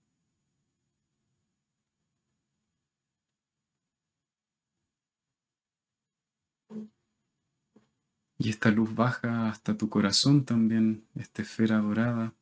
Y 8.43 8.49
esta 8.49 8.71
luz 8.71 8.95
baja 8.95 9.49
hasta 9.49 9.77
tu 9.77 9.87
corazón 9.87 10.45
también, 10.45 11.05
esta 11.13 11.43
esfera 11.43 11.77
dorada, 11.77 12.33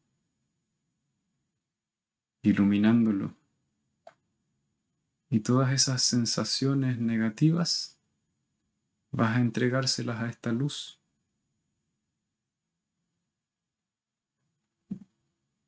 iluminándolo. 2.41 3.35
Y 5.29 5.41
todas 5.41 5.73
esas 5.73 6.01
sensaciones 6.01 6.99
negativas 6.99 7.99
vas 9.11 9.35
a 9.35 9.41
entregárselas 9.41 10.21
a 10.21 10.29
esta 10.29 10.53
luz. 10.53 11.01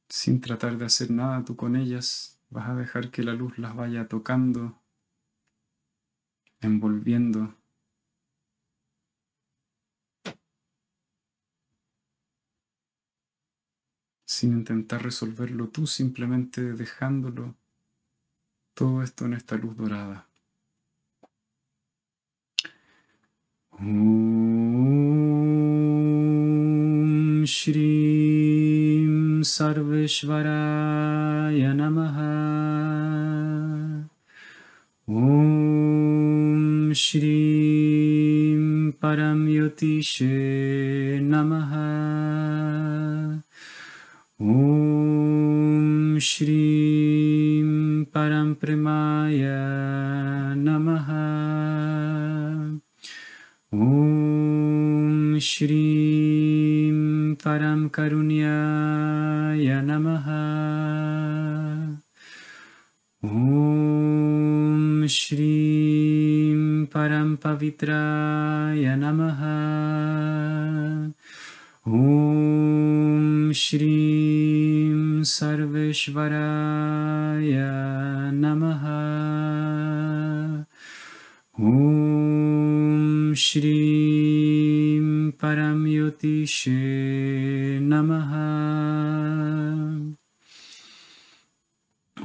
Sin 0.07 0.39
tratar 0.39 0.77
de 0.77 0.85
hacer 0.85 1.11
nada 1.11 1.43
tú 1.43 1.57
con 1.57 1.75
ellas, 1.75 2.39
vas 2.49 2.69
a 2.69 2.75
dejar 2.75 3.11
que 3.11 3.23
la 3.23 3.33
luz 3.33 3.57
las 3.57 3.75
vaya 3.75 4.07
tocando, 4.07 4.81
envolviendo 6.61 7.60
sin 14.41 14.53
intentar 14.53 15.03
resolverlo 15.03 15.67
tú, 15.67 15.85
simplemente 15.85 16.73
dejándolo 16.73 17.53
todo 18.73 19.03
esto 19.03 19.25
en 19.25 19.33
esta 19.33 19.55
luz 19.55 19.77
dorada. 19.77 20.25
Om 23.73 24.95
Shri 27.45 29.43
Sarveshvaraya 29.43 31.73
Namaha 31.79 32.33
Om 35.07 36.93
Shri 36.93 38.93
Paramyotishe 38.99 41.19
Namaha 41.31 41.90
श्रीं 46.21 48.03
परंप्रमाय 48.03 49.39
नमः। 50.55 51.07
ॐ 53.73 55.39
श्रीं 55.39 57.33
परं 57.33 57.87
करुण्याय 57.87 59.81
नमः। 59.81 60.27
ॐ 63.25 65.07
श्रीं 65.07 66.85
परं 66.85 67.35
पवित्राय 67.35 68.95
नमः। 68.95 69.41
ॐ 71.87 73.51
श्री 73.55 74.10
सर्वेश्वराय 75.23 76.31
नमः। 78.33 78.83
ॐ 81.65 83.33
श्रीं 83.33 85.31
परमज्योतिषे 85.31 86.79
नमः। 87.79 88.31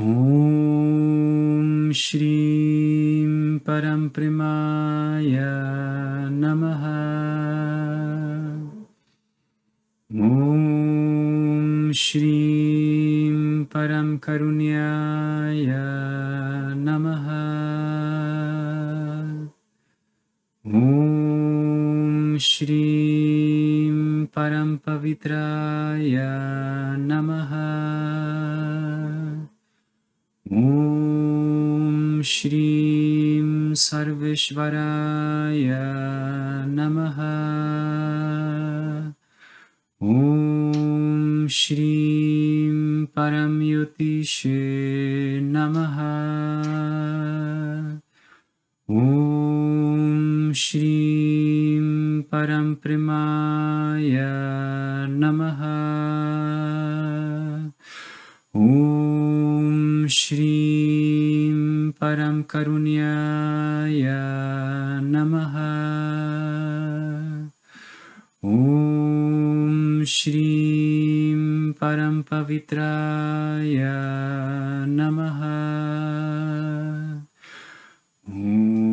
ॐ 0.01 1.93
श्रीं 1.93 3.59
परमप्रेमाय 3.59 5.39
नमः। 6.31 6.87
ॐ 10.25 11.93
श्रीं 11.93 12.36
Param 13.77 14.17
Karunyaya 14.19 15.85
Namaha. 16.87 17.45
Om 20.65 22.39
Shrim 22.41 24.29
Param 24.33 24.81
Pavitraya 24.81 26.33
Namaha. 26.97 27.69
Om 30.51 32.23
Shrim 32.23 33.77
Sarveshvaraya 33.77 35.85
Namaha. 36.79 37.35
Om 40.01 41.47
Shrim 41.49 42.86
परमज्योतिषे 43.19 44.61
नमः। 45.43 45.97
ॐ 48.91 50.53
श्रीं 50.53 52.23
परमप्रेमाय 52.23 54.19
नमः। 55.09 55.63
ॐ 58.57 60.07
श्रीं 60.09 61.91
परमकरुण्याय 61.91 64.03
नमः। 65.03 65.57
ॐ 68.45 70.05
श्रीं 70.07 70.56
परमपवित्राय 71.82 73.78
नमः 74.98 75.40
ॐ 78.30 78.92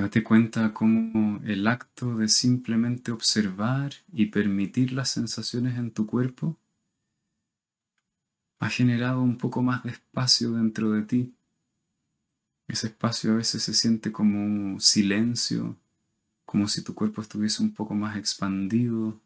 Date 0.00 0.24
cuenta 0.24 0.72
cómo 0.72 1.40
el 1.44 1.66
acto 1.66 2.16
de 2.16 2.28
simplemente 2.28 3.12
observar 3.12 3.92
y 4.12 4.26
permitir 4.26 4.92
las 4.92 5.10
sensaciones 5.10 5.76
en 5.76 5.90
tu 5.90 6.06
cuerpo 6.06 6.56
ha 8.60 8.70
generado 8.70 9.22
un 9.22 9.36
poco 9.36 9.62
más 9.62 9.84
de 9.84 9.90
espacio 9.90 10.52
dentro 10.52 10.90
de 10.92 11.02
ti. 11.02 11.33
Ese 12.67 12.87
espacio 12.87 13.31
a 13.31 13.35
veces 13.35 13.63
se 13.63 13.73
siente 13.73 14.11
como 14.11 14.43
un 14.43 14.81
silencio, 14.81 15.77
como 16.45 16.67
si 16.67 16.83
tu 16.83 16.95
cuerpo 16.95 17.21
estuviese 17.21 17.61
un 17.61 17.73
poco 17.73 17.93
más 17.93 18.17
expandido, 18.17 19.19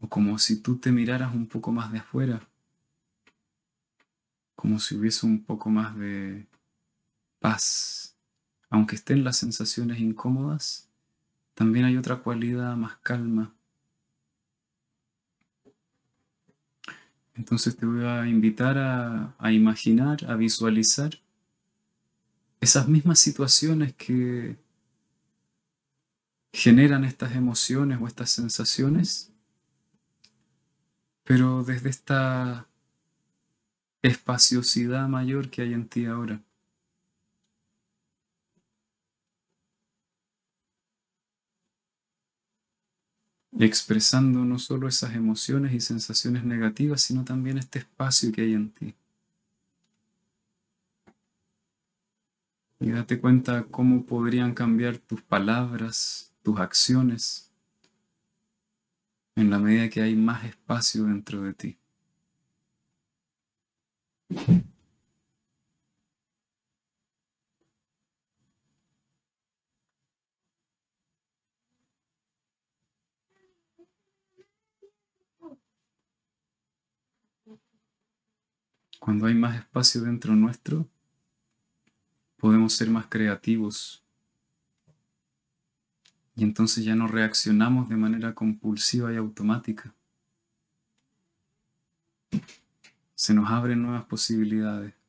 o 0.00 0.08
como 0.08 0.38
si 0.38 0.60
tú 0.60 0.78
te 0.78 0.90
miraras 0.90 1.34
un 1.34 1.46
poco 1.46 1.70
más 1.72 1.92
de 1.92 1.98
afuera, 1.98 2.48
como 4.56 4.78
si 4.78 4.96
hubiese 4.96 5.26
un 5.26 5.44
poco 5.44 5.70
más 5.70 5.96
de 5.96 6.46
paz. 7.40 8.16
Aunque 8.70 8.96
estén 8.96 9.24
las 9.24 9.36
sensaciones 9.36 9.98
incómodas, 9.98 10.88
también 11.54 11.84
hay 11.84 11.96
otra 11.96 12.16
cualidad 12.16 12.76
más 12.76 12.96
calma. 13.02 13.52
Entonces 17.34 17.76
te 17.76 17.84
voy 17.86 18.04
a 18.04 18.26
invitar 18.26 18.78
a, 18.78 19.34
a 19.38 19.52
imaginar, 19.52 20.24
a 20.30 20.36
visualizar 20.36 21.18
esas 22.60 22.88
mismas 22.88 23.18
situaciones 23.18 23.94
que 23.94 24.56
generan 26.52 27.04
estas 27.04 27.34
emociones 27.34 27.98
o 28.00 28.06
estas 28.06 28.30
sensaciones, 28.30 29.30
pero 31.24 31.62
desde 31.64 31.90
esta 31.90 32.66
espaciosidad 34.02 35.08
mayor 35.08 35.50
que 35.50 35.62
hay 35.62 35.74
en 35.74 35.88
ti 35.88 36.06
ahora. 36.06 36.40
expresando 43.58 44.44
no 44.44 44.58
solo 44.58 44.88
esas 44.88 45.14
emociones 45.14 45.72
y 45.74 45.80
sensaciones 45.80 46.44
negativas, 46.44 47.02
sino 47.02 47.24
también 47.24 47.58
este 47.58 47.80
espacio 47.80 48.32
que 48.32 48.42
hay 48.42 48.54
en 48.54 48.70
ti. 48.70 48.94
Y 52.82 52.92
date 52.92 53.20
cuenta 53.20 53.64
cómo 53.64 54.06
podrían 54.06 54.54
cambiar 54.54 54.96
tus 54.96 55.20
palabras, 55.20 56.34
tus 56.42 56.58
acciones, 56.58 57.52
en 59.36 59.50
la 59.50 59.58
medida 59.58 59.90
que 59.90 60.00
hay 60.00 60.16
más 60.16 60.44
espacio 60.44 61.04
dentro 61.04 61.42
de 61.42 61.52
ti. 61.52 61.78
Cuando 78.98 79.26
hay 79.26 79.34
más 79.34 79.56
espacio 79.58 80.02
dentro 80.02 80.34
nuestro, 80.34 80.88
podemos 82.40 82.72
ser 82.72 82.88
más 82.88 83.06
creativos. 83.06 84.02
Y 86.34 86.42
entonces 86.42 86.84
ya 86.84 86.94
no 86.94 87.06
reaccionamos 87.06 87.88
de 87.88 87.96
manera 87.96 88.34
compulsiva 88.34 89.12
y 89.12 89.16
automática. 89.16 89.94
Se 93.14 93.34
nos 93.34 93.50
abren 93.50 93.82
nuevas 93.82 94.04
posibilidades. 94.04 94.99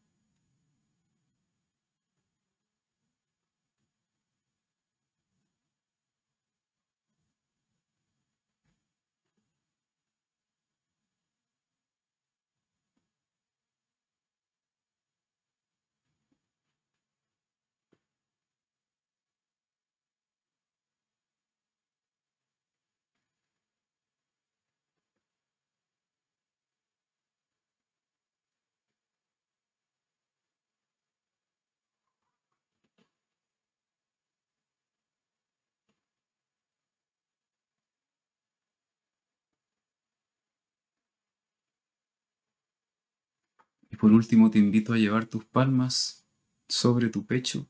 Por 44.01 44.13
último 44.13 44.49
te 44.49 44.57
invito 44.57 44.93
a 44.93 44.97
llevar 44.97 45.27
tus 45.27 45.45
palmas 45.45 46.25
sobre 46.67 47.09
tu 47.09 47.27
pecho, 47.27 47.67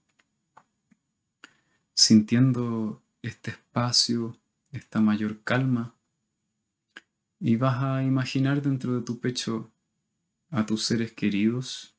sintiendo 1.94 3.04
este 3.22 3.52
espacio, 3.52 4.40
esta 4.72 5.02
mayor 5.02 5.44
calma. 5.44 5.94
Y 7.38 7.58
vas 7.58 7.84
a 7.84 8.04
imaginar 8.06 8.62
dentro 8.62 8.96
de 8.96 9.02
tu 9.02 9.20
pecho 9.20 9.74
a 10.52 10.66
tus 10.66 10.86
seres 10.86 11.12
queridos 11.12 11.98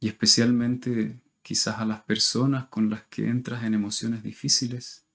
y 0.00 0.08
especialmente 0.08 1.20
quizás 1.42 1.78
a 1.78 1.84
las 1.84 2.00
personas 2.00 2.66
con 2.66 2.90
las 2.90 3.04
que 3.04 3.28
entras 3.28 3.62
en 3.62 3.72
emociones 3.72 4.24
difíciles. 4.24 5.06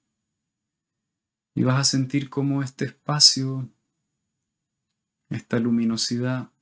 Y 1.55 1.63
vas 1.63 1.77
a 1.77 1.83
sentir 1.83 2.29
cómo 2.29 2.63
este 2.63 2.85
espacio, 2.85 3.69
esta 5.29 5.59
luminosidad, 5.59 6.52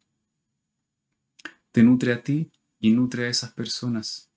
te 1.72 1.84
nutre 1.84 2.14
a 2.14 2.24
ti 2.24 2.52
y 2.80 2.92
nutre 2.92 3.26
a 3.26 3.30
esas 3.30 3.52
personas, 3.54 4.32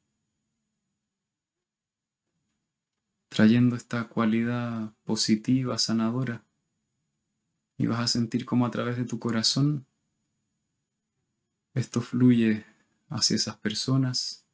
trayendo 3.29 3.77
esta 3.77 4.09
cualidad 4.09 4.95
positiva, 5.05 5.79
sanadora. 5.79 6.45
Y 7.77 7.87
vas 7.87 8.01
a 8.01 8.07
sentir 8.07 8.45
como 8.45 8.67
a 8.67 8.71
través 8.71 8.97
de 8.97 9.05
tu 9.05 9.19
corazón 9.19 9.87
esto 11.75 12.01
fluye 12.01 12.65
hacia 13.09 13.35
esas 13.35 13.57
personas. 13.57 14.47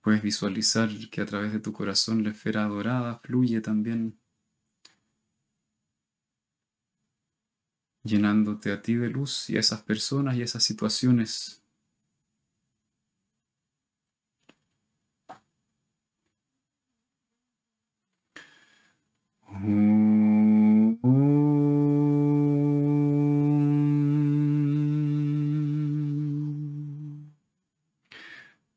Puedes 0.00 0.22
visualizar 0.22 0.90
que 1.08 1.20
a 1.20 1.26
través 1.26 1.52
de 1.52 1.60
tu 1.60 1.72
corazón 1.72 2.24
la 2.24 2.30
esfera 2.30 2.64
dorada 2.64 3.20
fluye 3.20 3.60
también, 3.60 4.18
llenándote 8.06 8.72
a 8.72 8.82
ti 8.82 8.94
de 8.94 9.10
luz 9.10 9.50
y 9.50 9.56
a 9.56 9.60
esas 9.60 9.82
personas 9.82 10.36
y 10.36 10.42
a 10.42 10.44
esas 10.44 10.62
situaciones. 10.64 11.62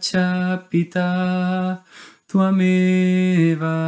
cha 0.00 0.68
pita 2.28 2.36
Tvameva 2.36 3.80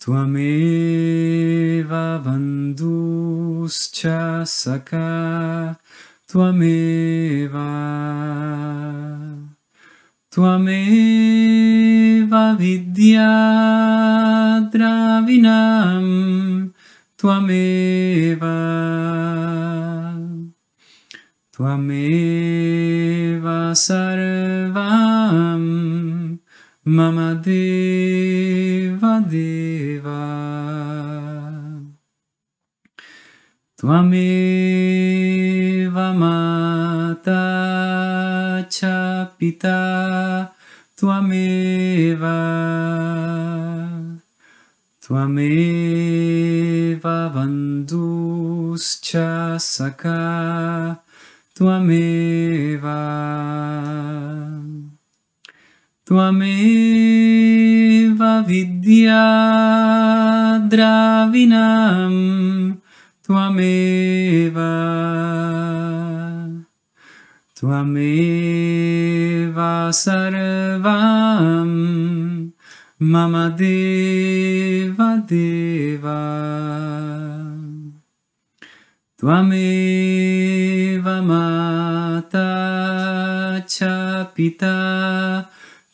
Tvameva 0.00 2.04
bandhuscha 2.24 4.16
saka. 4.46 5.76
Tvameva 6.26 7.68
Tvameva 10.30 10.84
vidya 12.58 13.34
dravinam. 14.72 16.72
Tvameva 17.16 18.56
Tvameva 21.52 22.34
sarvam 23.74 25.55
mama 26.86 27.34
deva 27.34 29.18
deva. 29.28 30.22
Tvameva 33.76 34.86
mata 36.14 37.42
cha 38.70 39.26
pita 39.36 40.54
Tvameva 40.96 42.38
Tvameva 45.02 46.08
bandhuscha 47.34 48.48
saka 49.58 50.96
Tvameva 51.52 53.02
त्वमेव 56.08 56.46
विद्या 58.48 59.22
द्राविना 60.72 61.64
त्वमेव 63.26 64.58
त्वमेवा 67.60 69.72
सर्व 70.02 70.86
मम 73.12 73.34
त्वमेव 79.20 81.06
माता 81.28 82.48
च 83.68 83.78
पिता 84.36 84.74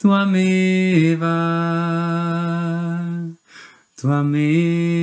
Tvameva 0.02 1.38
Tvameva 3.94 4.98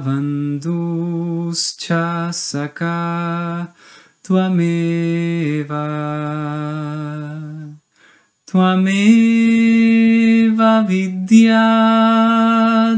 bandhuscha 0.00 1.52
saka 2.32 3.68
Tvameva 4.24 5.84
Tvameva 8.48 9.52
vidya 10.88 11.68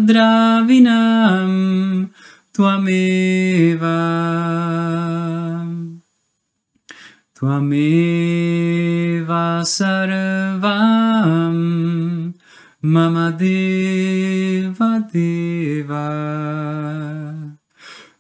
dravinam 0.06 1.50
Tvameva 2.54 3.98
Tvameva 7.34 8.55
sarvam 9.66 10.62
mama 12.80 13.32
deva 13.32 15.00
deva. 15.12 16.06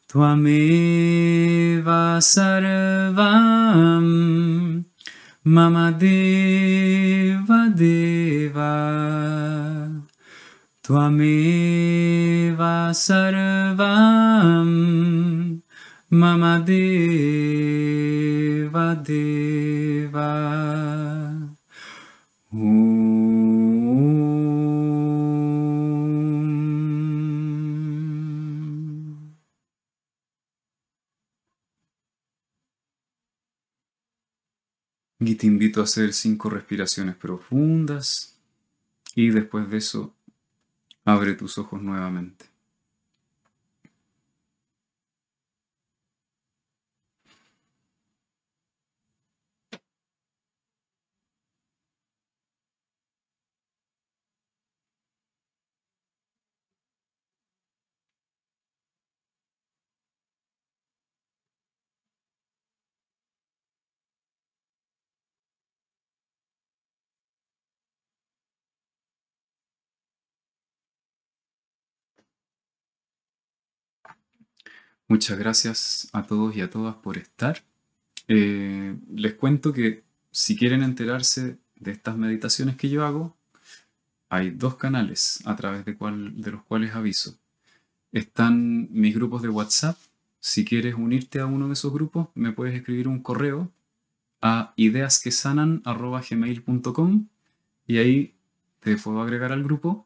Tvameva 0.08 2.20
sarvam 2.20 4.04
mama 5.44 5.92
deva 5.92 7.68
deva. 7.74 8.72
Tvameva 10.82 12.92
sarvam 12.94 14.66
mama 16.10 16.58
deva 16.60 16.76
deva 18.94 20.95
Y 35.36 35.38
te 35.38 35.46
invito 35.48 35.82
a 35.82 35.84
hacer 35.84 36.14
cinco 36.14 36.48
respiraciones 36.48 37.14
profundas 37.14 38.40
y 39.14 39.28
después 39.28 39.68
de 39.68 39.76
eso 39.76 40.14
abre 41.04 41.34
tus 41.34 41.58
ojos 41.58 41.82
nuevamente. 41.82 42.46
Muchas 75.08 75.38
gracias 75.38 76.08
a 76.12 76.24
todos 76.24 76.56
y 76.56 76.60
a 76.60 76.70
todas 76.70 76.96
por 76.96 77.16
estar. 77.18 77.62
Eh, 78.28 78.96
les 79.14 79.34
cuento 79.34 79.72
que 79.72 80.02
si 80.32 80.56
quieren 80.56 80.82
enterarse 80.82 81.58
de 81.76 81.92
estas 81.92 82.16
meditaciones 82.16 82.76
que 82.76 82.88
yo 82.88 83.04
hago, 83.04 83.36
hay 84.28 84.50
dos 84.50 84.74
canales 84.76 85.40
a 85.46 85.54
través 85.56 85.84
de, 85.84 85.96
cual- 85.96 86.40
de 86.40 86.50
los 86.50 86.62
cuales 86.64 86.94
aviso. 86.94 87.38
Están 88.12 88.88
mis 88.90 89.14
grupos 89.14 89.42
de 89.42 89.48
WhatsApp. 89.48 89.96
Si 90.40 90.64
quieres 90.64 90.94
unirte 90.96 91.38
a 91.40 91.46
uno 91.46 91.66
de 91.68 91.74
esos 91.74 91.92
grupos, 91.92 92.28
me 92.34 92.52
puedes 92.52 92.74
escribir 92.74 93.06
un 93.08 93.20
correo 93.22 93.70
a 94.42 94.72
ideasquesanan.gmail.com 94.76 97.28
y 97.86 97.98
ahí 97.98 98.34
te 98.80 98.96
puedo 98.96 99.22
agregar 99.22 99.52
al 99.52 99.62
grupo. 99.62 100.04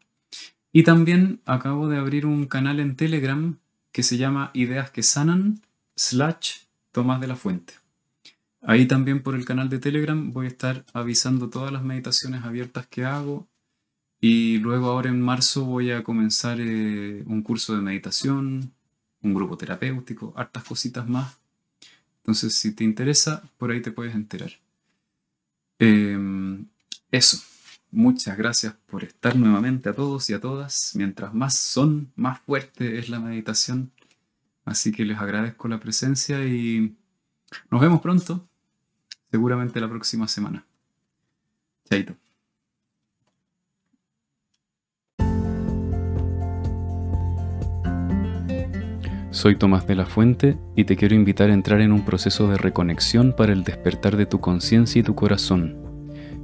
Y 0.73 0.83
también 0.85 1.41
acabo 1.47 1.89
de 1.89 1.97
abrir 1.99 2.27
un 2.27 2.47
canal 2.47 2.79
en 2.81 2.97
Telegram 2.97 3.57
que 3.93 4.03
se 4.03 4.17
llama 4.17 4.51
Ideas 4.55 4.91
que 4.91 5.03
Sanan 5.03 5.63
slash 5.97 6.63
Tomás 6.93 7.21
de 7.21 7.27
la 7.29 7.37
Fuente. 7.37 7.75
Ahí 8.63 8.87
también 8.87 9.23
por 9.23 9.35
el 9.35 9.45
canal 9.45 9.69
de 9.71 9.79
Telegram 9.79 10.33
voy 10.33 10.47
a 10.47 10.49
estar 10.51 10.85
avisando 10.93 11.49
todas 11.51 11.73
las 11.73 11.83
meditaciones 11.83 12.45
abiertas 12.45 12.87
que 12.87 13.05
hago 13.05 13.49
Y 14.21 14.59
luego 14.59 14.89
ahora 14.89 15.11
en 15.11 15.21
marzo 15.23 15.65
voy 15.67 15.91
a 15.93 16.03
comenzar 16.05 16.59
eh, 16.61 17.23
un 17.27 17.43
curso 17.43 17.75
de 17.77 17.83
meditación, 17.83 18.73
un 19.23 19.35
grupo 19.35 19.57
terapéutico, 19.57 20.35
hartas 20.37 20.65
cositas 20.65 21.09
más. 21.09 21.39
Entonces, 22.19 22.55
si 22.57 22.75
te 22.75 22.85
interesa, 22.85 23.43
por 23.59 23.71
ahí 23.73 23.81
te 23.83 23.93
puedes 23.93 24.15
enterar. 24.15 24.53
Em, 25.79 26.67
eso. 27.11 27.39
Muchas 27.93 28.39
gracias 28.39 28.75
por 28.87 29.03
estar 29.03 29.35
nuevamente 29.35 29.89
a 29.89 29.95
todos 29.95 30.31
y 30.31 30.35
a 30.35 30.41
todas. 30.41 30.93
Mientras 30.95 31.35
más 31.35 31.57
son, 31.57 32.13
más 32.15 32.39
fuerte 32.41 32.99
es 32.99 33.09
la 33.09 33.19
meditación. 33.19 33.91
Así 34.65 34.93
que 34.93 35.05
les 35.05 35.19
agradezco 35.19 35.67
la 35.67 35.81
presencia 35.81 36.45
y 36.47 36.97
nos 37.69 37.81
vemos 37.81 38.01
pronto. 38.01 38.47
Seguramente 39.33 39.81
la 39.81 39.89
próxima 39.89 40.29
semana. 40.29 40.65
Chaito. 41.89 42.15
Soy 49.33 49.57
Tomás 49.57 49.87
de 49.87 49.95
la 49.97 50.07
Fuente 50.07 50.59
y 50.77 50.85
te 50.85 50.97
quiero 50.97 51.15
invitar 51.17 51.51
a 51.51 51.55
entrar 51.55 51.81
en 51.81 51.93
un 51.93 52.05
proceso 52.05 52.49
de 52.49 52.57
reconexión 52.57 53.35
para 53.35 53.53
el 53.53 53.65
despertar 53.65 54.17
de 54.17 54.27
tu 54.27 54.41
conciencia 54.41 55.01
y 55.01 55.03
tu 55.03 55.15
corazón. 55.17 55.77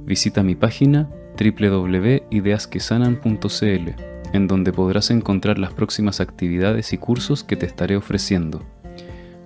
Visita 0.05 0.41
mi 0.43 0.55
página 0.55 1.09
www.ideasquesanan.cl, 1.37 3.89
en 4.33 4.47
donde 4.47 4.73
podrás 4.73 5.11
encontrar 5.11 5.59
las 5.59 5.73
próximas 5.73 6.19
actividades 6.19 6.93
y 6.93 6.97
cursos 6.97 7.43
que 7.43 7.55
te 7.55 7.65
estaré 7.65 7.95
ofreciendo. 7.95 8.63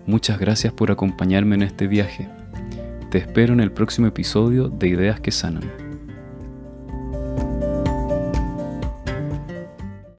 Muchas 0.06 0.40
gracias 0.40 0.74
por 0.74 0.92
acompañarme 0.92 1.56
en 1.56 1.64
este 1.64 1.88
viaje. 1.88 2.30
Te 3.10 3.18
espero 3.18 3.54
en 3.54 3.60
el 3.60 3.72
próximo 3.72 4.08
episodio 4.08 4.70
de 4.70 4.88
Ideas 4.88 5.20
que 5.20 5.32
Sanan. 5.32 5.81